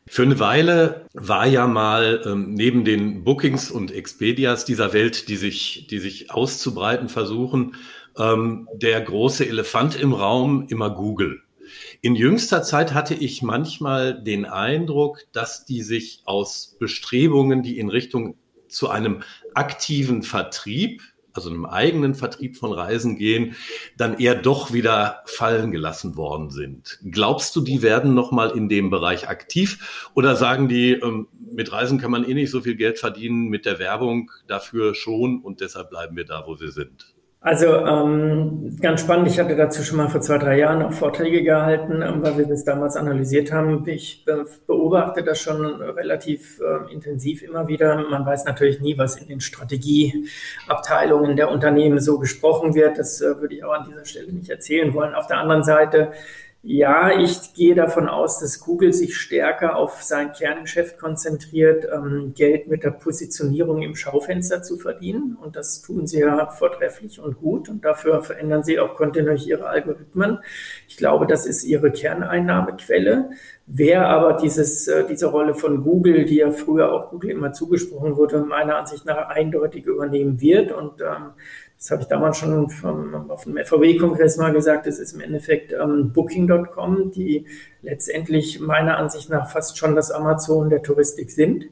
Für 0.09 0.23
eine 0.23 0.41
Weile 0.41 1.05
war 1.13 1.47
ja 1.47 1.67
mal 1.67 2.23
ähm, 2.25 2.55
neben 2.55 2.87
den 2.87 3.25
Bookings 3.25 3.71
und 3.71 3.95
Expedias 3.95 4.65
dieser 4.65 4.95
Welt, 4.95 5.29
die 5.29 5.37
sich, 5.37 5.87
die 5.91 5.99
sich 5.99 6.31
auszubreiten 6.31 7.11
versuchen, 7.11 7.75
ähm, 8.17 8.69
der 8.73 9.03
große 9.03 9.47
Elefant 9.47 10.01
im 10.01 10.15
Raum 10.15 10.67
immer 10.71 10.89
Google. 10.89 11.43
In 12.01 12.15
jüngster 12.15 12.63
Zeit 12.63 12.95
hatte 12.95 13.15
ich 13.15 13.43
manchmal 13.43 14.23
den 14.23 14.47
Eindruck, 14.47 15.25
dass 15.33 15.67
die 15.67 15.83
sich 15.83 16.23
aus 16.25 16.77
Bestrebungen, 16.79 17.63
die 17.63 17.79
in 17.79 17.91
Richtung 17.91 18.37
zu 18.69 18.89
einem 18.89 19.23
aktiven 19.53 20.23
Vertrieb 20.23 21.03
also 21.37 21.51
einem 21.51 21.67
eigenen 21.67 22.15
Vertrieb 22.15 22.57
von 22.57 22.73
Reisen 22.73 23.17
gehen, 23.17 23.57
dann 23.97 24.19
eher 24.19 24.35
doch 24.35 24.73
wieder 24.73 25.23
fallen 25.27 25.71
gelassen 25.71 26.17
worden 26.17 26.51
sind. 26.51 26.99
Glaubst 27.05 27.55
du, 27.57 27.61
die 27.61 27.83
werden 27.83 28.15
nochmal 28.15 28.51
in 28.51 28.69
dem 28.69 28.91
Bereich 28.91 29.29
aktiv 29.29 30.09
oder 30.15 30.37
sagen 30.37 30.69
die, 30.69 30.93
ähm, 30.93 31.29
mit 31.53 31.73
Reisen 31.73 31.99
kann 31.99 32.11
man 32.11 32.29
eh 32.29 32.35
nicht 32.35 32.51
so 32.51 32.61
viel 32.61 32.77
Geld 32.77 32.99
verdienen, 32.99 33.49
mit 33.49 33.67
der 33.67 33.79
Werbung 33.79 34.31
dafür 34.47 34.95
schon 34.95 35.41
und 35.41 35.61
deshalb 35.61 35.91
bleiben 35.91 36.17
wir 36.17 36.25
da, 36.25 36.45
wo 36.47 36.59
wir 36.61 36.71
sind? 36.71 37.16
Also 37.41 37.77
ähm, 37.77 38.77
ganz 38.81 39.03
spannend, 39.03 39.29
ich 39.29 39.39
hatte 39.39 39.55
dazu 39.55 39.85
schon 39.85 39.99
mal 39.99 40.09
vor 40.09 40.21
zwei, 40.21 40.39
drei 40.39 40.59
Jahren 40.59 40.83
auch 40.83 40.93
Vorträge 40.93 41.45
gehalten, 41.45 42.03
ähm, 42.03 42.21
weil 42.23 42.39
wir 42.39 42.47
das 42.47 42.65
damals 42.65 42.97
analysiert 42.97 43.53
haben. 43.53 43.87
Ich 43.87 44.25
be 44.25 44.47
beobachte 44.67 45.23
das 45.23 45.39
schon 45.41 45.65
relativ 45.65 46.61
äh, 46.61 46.93
intensiv 46.93 47.43
immer 47.43 47.69
wieder. 47.69 48.05
Man 48.11 48.27
weiß 48.27 48.47
natürlich 48.47 48.81
nie, 48.81 48.99
was 48.99 49.17
in 49.17 49.29
den 49.29 49.41
Strategieabteilungen 49.41 51.37
der 51.37 51.53
Unternehmen 51.53 52.01
so 52.01 52.19
gesprochen 52.19 52.75
wird. 52.75 52.99
Das 52.99 53.21
äh, 53.21 53.41
würde 53.41 53.55
ich 53.55 53.63
auch 53.65 53.75
an 53.75 53.87
dieser 53.89 54.05
Stelle 54.05 54.33
nicht 54.33 54.51
erzählen 54.51 54.93
wollen. 54.93 55.15
Auf 55.15 55.29
der 55.29 55.39
anderen 55.39 55.63
Seite 55.63 56.13
ja, 56.69 57.17
ich 57.17 57.55
gehe 57.55 57.77
davon 57.77 58.09
aus, 58.09 58.41
dass 58.41 58.59
Google 58.59 58.93
sich 58.93 59.17
stärker 59.17 59.77
auf 59.77 60.03
sein 60.03 60.33
Kerngeschäft 60.33 60.99
konzentriert, 60.99 61.87
ähm, 61.95 62.33
Geld 62.35 62.67
mit 62.67 62.83
der 62.83 62.91
Positionierung 62.91 63.83
im 63.83 63.95
Schaufenster 63.95 64.63
zu 64.63 64.77
verdienen. 64.77 65.39
Und 65.41 65.55
das 65.55 65.81
tun 65.81 66.09
sie 66.09 66.19
ja 66.19 66.49
vortrefflich 66.49 67.21
und 67.21 67.39
gut. 67.39 67.69
Und 67.69 67.85
dafür 67.85 68.21
verändern 68.25 68.65
sie 68.65 68.81
auch 68.81 68.97
kontinuierlich 68.97 69.47
ihre 69.47 69.69
Algorithmen. 69.69 70.41
Ich 70.89 70.97
glaube, 70.97 71.29
das 71.29 71.47
ist 71.47 71.63
ihre 71.63 71.93
Kerneinnahmequelle. 71.93 73.31
Wer 73.67 74.09
aber 74.09 74.33
dieses, 74.33 74.89
äh, 74.89 75.05
diese 75.09 75.27
Rolle 75.27 75.55
von 75.55 75.85
Google, 75.85 76.25
die 76.25 76.39
ja 76.39 76.51
früher 76.51 76.93
auch 76.93 77.11
Google 77.11 77.31
immer 77.31 77.53
zugesprochen 77.53 78.17
wurde, 78.17 78.41
meiner 78.41 78.77
Ansicht 78.77 79.05
nach 79.05 79.29
eindeutig 79.29 79.87
übernehmen 79.87 80.41
wird 80.41 80.73
und 80.73 81.01
ähm, 81.01 81.31
das 81.79 81.91
habe 81.91 82.03
ich 82.03 82.09
damals 82.09 82.39
schon 82.39 82.71
vom, 82.71 83.31
auf 83.31 83.45
dem 83.45 83.59
FAW-Kongress 83.59 84.39
mal 84.39 84.53
gesagt, 84.53 84.87
das 84.87 84.99
ist 84.99 85.13
im 85.13 85.21
Endeffekt 85.21 85.73
ähm, 85.73 86.13
Booking.com, 86.13 87.11
die 87.11 87.47
letztendlich 87.83 88.61
meiner 88.61 88.97
Ansicht 88.97 89.29
nach 89.29 89.51
fast 89.51 89.77
schon 89.77 89.95
das 89.95 90.11
Amazon 90.11 90.71
der 90.71 90.83
Touristik 90.83 91.31
sind. 91.31 91.67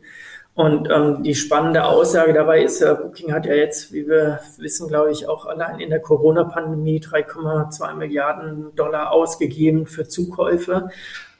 Und 0.54 0.88
ähm, 0.88 1.24
die 1.24 1.34
spannende 1.34 1.84
Aussage 1.84 2.32
dabei 2.32 2.62
ist, 2.62 2.80
äh, 2.80 2.94
Booking 2.94 3.32
hat 3.32 3.44
ja 3.44 3.54
jetzt, 3.54 3.92
wie 3.92 4.06
wir 4.06 4.38
wissen, 4.56 4.86
glaube 4.86 5.10
ich, 5.10 5.26
auch 5.26 5.46
allein 5.46 5.80
in 5.80 5.90
der 5.90 5.98
Corona-Pandemie 5.98 7.00
3,2 7.00 7.94
Milliarden 7.94 8.72
Dollar 8.76 9.10
ausgegeben 9.10 9.86
für 9.86 10.06
Zukäufe. 10.06 10.90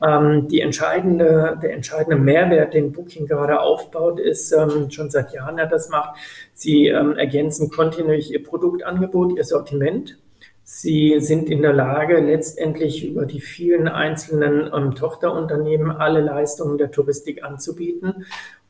Ähm, 0.03 0.48
die 0.48 0.61
entscheidende, 0.61 1.57
der 1.62 1.74
entscheidende 1.74 2.16
Mehrwert, 2.16 2.74
den 2.74 2.90
Booking 2.90 3.27
gerade 3.27 3.61
aufbaut, 3.61 4.18
ist 4.18 4.50
ähm, 4.50 4.90
schon 4.90 5.11
seit 5.11 5.33
Jahren 5.33 5.59
er 5.59 5.66
das 5.66 5.90
macht. 5.90 6.18
Sie 6.53 6.88
ähm, 6.88 7.16
ergänzen 7.16 7.70
kontinuierlich 7.70 8.33
ihr 8.33 8.42
Produktangebot, 8.42 9.37
ihr 9.37 9.44
Sortiment. 9.44 10.18
Sie 10.66 11.20
sind 11.20 11.50
in 11.50 11.61
der 11.61 11.74
Lage, 11.74 12.20
letztendlich 12.20 13.07
über 13.07 13.27
die 13.27 13.42
vielen 13.42 13.87
einzelnen 13.87 14.70
ähm, 14.74 14.94
Tochterunternehmen 14.94 15.90
alle 15.90 16.22
Leistungen 16.22 16.79
der 16.79 16.90
Touristik 16.90 17.44
anzubieten. 17.44 18.24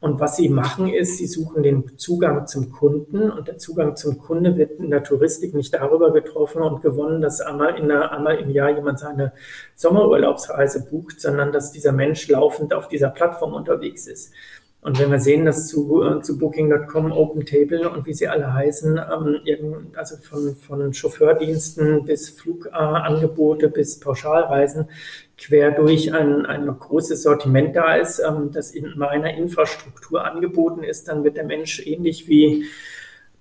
Und 0.05 0.21
was 0.21 0.37
sie 0.37 0.51
machen 0.51 0.93
ist, 0.93 1.17
sie 1.17 1.27
suchen 1.27 1.63
den 1.63 1.97
Zugang 1.97 2.47
zum 2.47 2.71
Kunden 2.71 3.31
und 3.31 3.49
der 3.49 3.57
Zugang 3.57 3.97
zum 3.97 4.19
Kunde 4.19 4.55
wird 4.59 4.73
in 4.73 4.91
der 4.91 5.03
Touristik 5.03 5.55
nicht 5.55 5.73
darüber 5.73 6.13
getroffen 6.13 6.61
und 6.61 6.83
gewonnen, 6.83 7.23
dass 7.23 7.41
einmal, 7.41 7.79
in 7.79 7.89
der, 7.89 8.13
einmal 8.13 8.37
im 8.37 8.51
Jahr 8.51 8.69
jemand 8.69 8.99
seine 8.99 9.33
Sommerurlaubsreise 9.77 10.85
bucht, 10.85 11.23
sondern 11.23 11.53
dass 11.53 11.73
dieser 11.73 11.93
Mensch 11.93 12.29
laufend 12.29 12.75
auf 12.75 12.89
dieser 12.89 13.09
Plattform 13.09 13.55
unterwegs 13.55 14.07
ist. 14.07 14.35
Und 14.83 14.99
wenn 14.99 15.11
wir 15.11 15.21
sehen, 15.21 15.47
dass 15.47 15.69
zu, 15.69 16.03
äh, 16.03 16.21
zu 16.21 16.37
Booking.com, 16.37 17.11
OpenTable 17.11 17.89
und 17.89 18.05
wie 18.05 18.13
sie 18.13 18.29
alle 18.29 18.53
heißen, 18.53 18.99
ähm, 18.99 19.87
also 19.97 20.17
von, 20.19 20.55
von 20.55 20.93
Chauffeurdiensten 20.93 22.05
bis 22.05 22.29
Flugangebote 22.29 23.71
bis 23.71 23.99
Pauschalreisen 23.99 24.91
quer 25.37 25.73
durch 25.73 26.13
ein, 26.13 26.47
ein 26.47 26.67
großes 26.67 27.23
Sortiment 27.23 27.75
da 27.75 27.97
ist, 27.97 28.21
ähm, 28.21 28.51
das 28.53 28.71
in 28.71 28.97
meiner 28.97 29.35
Infrastruktur 29.35 30.25
angeboten 30.25 30.83
ist, 30.83 31.09
dann 31.09 31.25
wird 31.25 31.37
der 31.37 31.45
Mensch 31.45 31.85
ähnlich 31.87 32.29
wie 32.29 32.67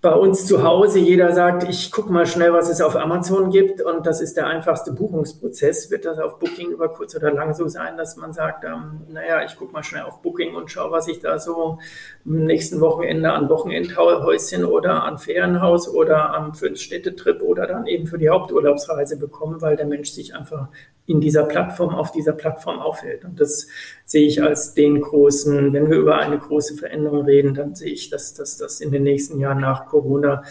bei 0.03 0.13
uns 0.13 0.45
zu 0.45 0.63
Hause 0.63 0.99
jeder 0.99 1.31
sagt, 1.31 1.63
ich 1.63 1.89
gucke 1.89 2.11
mal 2.11 2.27
schnell, 2.27 2.51
was 2.51 2.69
es 2.69 2.81
auf 2.81 2.97
Amazon 2.97 3.51
gibt. 3.51 3.81
Und 3.81 4.05
das 4.05 4.19
ist 4.19 4.35
der 4.35 4.47
einfachste 4.47 4.91
Buchungsprozess, 4.91 5.89
wird 5.91 6.03
das 6.03 6.19
auf 6.19 6.39
Booking 6.39 6.71
über 6.71 6.89
kurz 6.89 7.15
oder 7.15 7.31
lang 7.31 7.53
so 7.53 7.69
sein, 7.69 7.95
dass 7.95 8.17
man 8.17 8.33
sagt, 8.33 8.65
ähm, 8.65 9.03
naja, 9.07 9.45
ich 9.45 9.55
gucke 9.55 9.71
mal 9.71 9.81
schnell 9.81 10.03
auf 10.03 10.21
Booking 10.21 10.55
und 10.55 10.69
schaue, 10.69 10.91
was 10.91 11.07
ich 11.07 11.21
da 11.21 11.39
so 11.39 11.79
am 12.25 12.43
nächsten 12.43 12.81
Wochenende 12.81 13.31
an 13.31 13.47
Wochenendhäuschen 13.47 14.65
oder 14.65 15.03
an 15.03 15.19
Ferienhaus 15.19 15.87
oder 15.87 16.33
am 16.33 16.53
für 16.53 16.67
den 16.67 16.75
Städtetrip 16.75 17.41
oder 17.41 17.65
dann 17.65 17.87
eben 17.87 18.05
für 18.05 18.17
die 18.17 18.27
Haupturlaubsreise 18.27 19.17
bekomme, 19.17 19.61
weil 19.61 19.77
der 19.77 19.85
Mensch 19.85 20.11
sich 20.11 20.35
einfach 20.35 20.67
in 21.05 21.19
dieser 21.19 21.43
Plattform, 21.43 21.93
auf 21.93 22.11
dieser 22.11 22.33
Plattform 22.33 22.79
aufhält. 22.79 23.25
Und 23.25 23.39
das 23.39 23.67
sehe 24.05 24.25
ich 24.25 24.41
als 24.41 24.73
den 24.73 25.01
großen, 25.01 25.73
wenn 25.73 25.89
wir 25.89 25.97
über 25.97 26.17
eine 26.17 26.37
große 26.37 26.75
Veränderung 26.75 27.25
reden, 27.25 27.53
dann 27.53 27.75
sehe 27.75 27.91
ich, 27.91 28.09
dass, 28.09 28.33
das 28.33 28.79
in 28.79 28.91
den 28.91 29.03
nächsten 29.03 29.39
Jahren 29.39 29.59
nach 29.59 29.87
Corona 29.87 30.43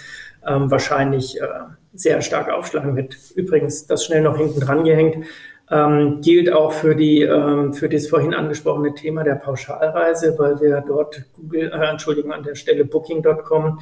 ähm, 0.46 0.70
wahrscheinlich 0.70 1.40
äh, 1.40 1.46
sehr 1.94 2.20
stark 2.20 2.50
aufschlagen 2.50 2.96
wird. 2.96 3.16
Übrigens, 3.34 3.86
das 3.86 4.04
schnell 4.04 4.22
noch 4.22 4.36
hinten 4.36 4.60
dran 4.60 4.84
gehängt, 4.84 5.24
ähm, 5.70 6.20
gilt 6.20 6.52
auch 6.52 6.72
für 6.72 6.94
die 6.94 7.22
ähm, 7.22 7.72
für 7.72 7.88
das 7.88 8.06
vorhin 8.06 8.34
angesprochene 8.34 8.94
Thema 8.94 9.24
der 9.24 9.36
Pauschalreise, 9.36 10.38
weil 10.38 10.60
wir 10.60 10.84
dort 10.86 11.24
Google, 11.34 11.72
äh, 11.72 11.90
Entschuldigung, 11.90 12.32
an 12.32 12.42
der 12.42 12.56
Stelle 12.56 12.84
Booking.com 12.84 13.80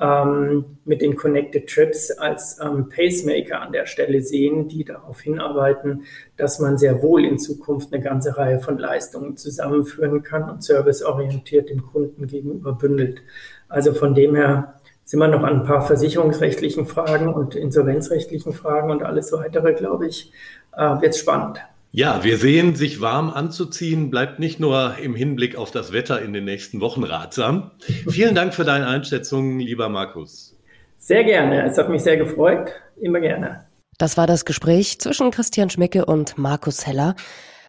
ähm, 0.00 0.78
mit 0.84 1.02
den 1.02 1.16
Connected 1.16 1.68
Trips 1.68 2.10
als 2.10 2.58
ähm, 2.60 2.88
Pacemaker 2.88 3.60
an 3.60 3.72
der 3.72 3.86
Stelle 3.86 4.22
sehen, 4.22 4.68
die 4.68 4.84
darauf 4.84 5.20
hinarbeiten, 5.20 6.04
dass 6.36 6.60
man 6.60 6.78
sehr 6.78 7.02
wohl 7.02 7.24
in 7.24 7.38
Zukunft 7.38 7.92
eine 7.92 8.02
ganze 8.02 8.36
Reihe 8.36 8.60
von 8.60 8.78
Leistungen 8.78 9.36
zusammenführen 9.36 10.22
kann 10.22 10.48
und 10.48 10.62
serviceorientiert 10.62 11.70
dem 11.70 11.82
Kunden 11.82 12.26
gegenüber 12.26 12.72
bündelt. 12.72 13.22
Also 13.68 13.92
von 13.92 14.14
dem 14.14 14.34
her 14.34 14.80
sind 15.04 15.20
wir 15.20 15.28
noch 15.28 15.42
an 15.42 15.60
ein 15.60 15.64
paar 15.64 15.86
versicherungsrechtlichen 15.86 16.86
Fragen 16.86 17.32
und 17.32 17.54
insolvenzrechtlichen 17.54 18.52
Fragen 18.52 18.90
und 18.90 19.02
alles 19.02 19.32
weitere, 19.32 19.72
glaube 19.72 20.06
ich, 20.06 20.32
äh, 20.76 21.00
wird 21.00 21.16
spannend. 21.16 21.60
Ja, 21.90 22.22
wir 22.22 22.36
sehen, 22.36 22.74
sich 22.74 23.00
warm 23.00 23.30
anzuziehen 23.30 24.10
bleibt 24.10 24.38
nicht 24.38 24.60
nur 24.60 24.98
im 24.98 25.14
Hinblick 25.14 25.56
auf 25.56 25.70
das 25.70 25.90
Wetter 25.92 26.20
in 26.20 26.34
den 26.34 26.44
nächsten 26.44 26.82
Wochen 26.82 27.02
ratsam. 27.02 27.70
Vielen 28.08 28.34
Dank 28.34 28.54
für 28.54 28.64
deine 28.64 28.86
Einschätzung, 28.86 29.58
lieber 29.58 29.88
Markus. 29.88 30.54
Sehr 30.98 31.24
gerne. 31.24 31.64
Es 31.64 31.78
hat 31.78 31.88
mich 31.88 32.02
sehr 32.02 32.18
gefreut. 32.18 32.72
Immer 33.00 33.20
gerne. 33.20 33.66
Das 33.96 34.16
war 34.16 34.26
das 34.26 34.44
Gespräch 34.44 35.00
zwischen 35.00 35.30
Christian 35.30 35.70
Schmicke 35.70 36.04
und 36.04 36.36
Markus 36.36 36.86
Heller. 36.86 37.16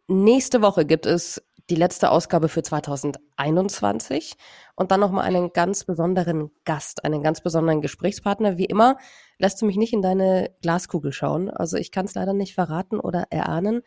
Nächste 0.08 0.62
Woche 0.62 0.86
gibt 0.86 1.06
es 1.06 1.42
die 1.70 1.76
letzte 1.76 2.12
Ausgabe 2.12 2.50
für 2.50 2.62
2021 2.62 4.36
und 4.76 4.92
dann 4.92 5.00
nochmal 5.00 5.26
einen 5.26 5.54
ganz 5.54 5.86
besonderen 5.86 6.52
Gast, 6.66 7.06
einen 7.06 7.24
ganz 7.24 7.42
besonderen 7.42 7.82
Gesprächspartner. 7.82 8.58
Wie 8.58 8.66
immer 8.66 8.98
lässt 9.38 9.62
du 9.62 9.66
mich 9.66 9.78
nicht 9.78 9.94
in 9.94 10.02
deine 10.02 10.52
Glaskugel 10.62 11.14
schauen. 11.14 11.50
Also 11.50 11.78
ich 11.78 11.92
kann 11.92 12.06
es 12.06 12.16
leider 12.16 12.34
nicht 12.34 12.54
verraten 12.54 13.00
oder 13.00 13.28
erahnen 13.30 13.82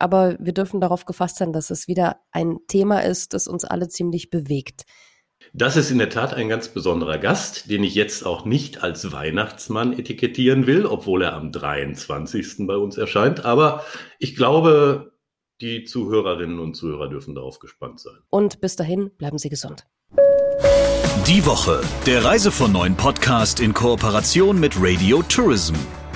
aber 0.00 0.36
wir 0.38 0.52
dürfen 0.52 0.80
darauf 0.80 1.04
gefasst 1.04 1.36
sein, 1.36 1.52
dass 1.52 1.70
es 1.70 1.88
wieder 1.88 2.16
ein 2.32 2.58
Thema 2.68 3.00
ist, 3.00 3.34
das 3.34 3.48
uns 3.48 3.64
alle 3.64 3.88
ziemlich 3.88 4.30
bewegt. 4.30 4.84
Das 5.52 5.76
ist 5.76 5.90
in 5.90 5.98
der 5.98 6.10
Tat 6.10 6.34
ein 6.34 6.48
ganz 6.48 6.68
besonderer 6.68 7.18
Gast, 7.18 7.70
den 7.70 7.84
ich 7.84 7.94
jetzt 7.94 8.26
auch 8.26 8.44
nicht 8.44 8.82
als 8.82 9.12
Weihnachtsmann 9.12 9.92
etikettieren 9.92 10.66
will, 10.66 10.84
obwohl 10.84 11.22
er 11.22 11.34
am 11.34 11.52
23. 11.52 12.66
bei 12.66 12.76
uns 12.76 12.98
erscheint. 12.98 13.44
Aber 13.44 13.84
ich 14.18 14.36
glaube, 14.36 15.12
die 15.60 15.84
Zuhörerinnen 15.84 16.58
und 16.58 16.74
Zuhörer 16.74 17.08
dürfen 17.08 17.34
darauf 17.34 17.58
gespannt 17.58 18.00
sein. 18.00 18.18
Und 18.30 18.60
bis 18.60 18.76
dahin 18.76 19.10
bleiben 19.16 19.38
Sie 19.38 19.48
gesund. 19.48 19.86
Die 21.26 21.44
Woche, 21.44 21.82
der 22.06 22.24
Reise 22.24 22.50
von 22.50 22.72
neuen 22.72 22.96
Podcast 22.96 23.60
in 23.60 23.74
Kooperation 23.74 24.58
mit 24.58 24.74
Radio 24.78 25.22
Tourism. 25.22 25.74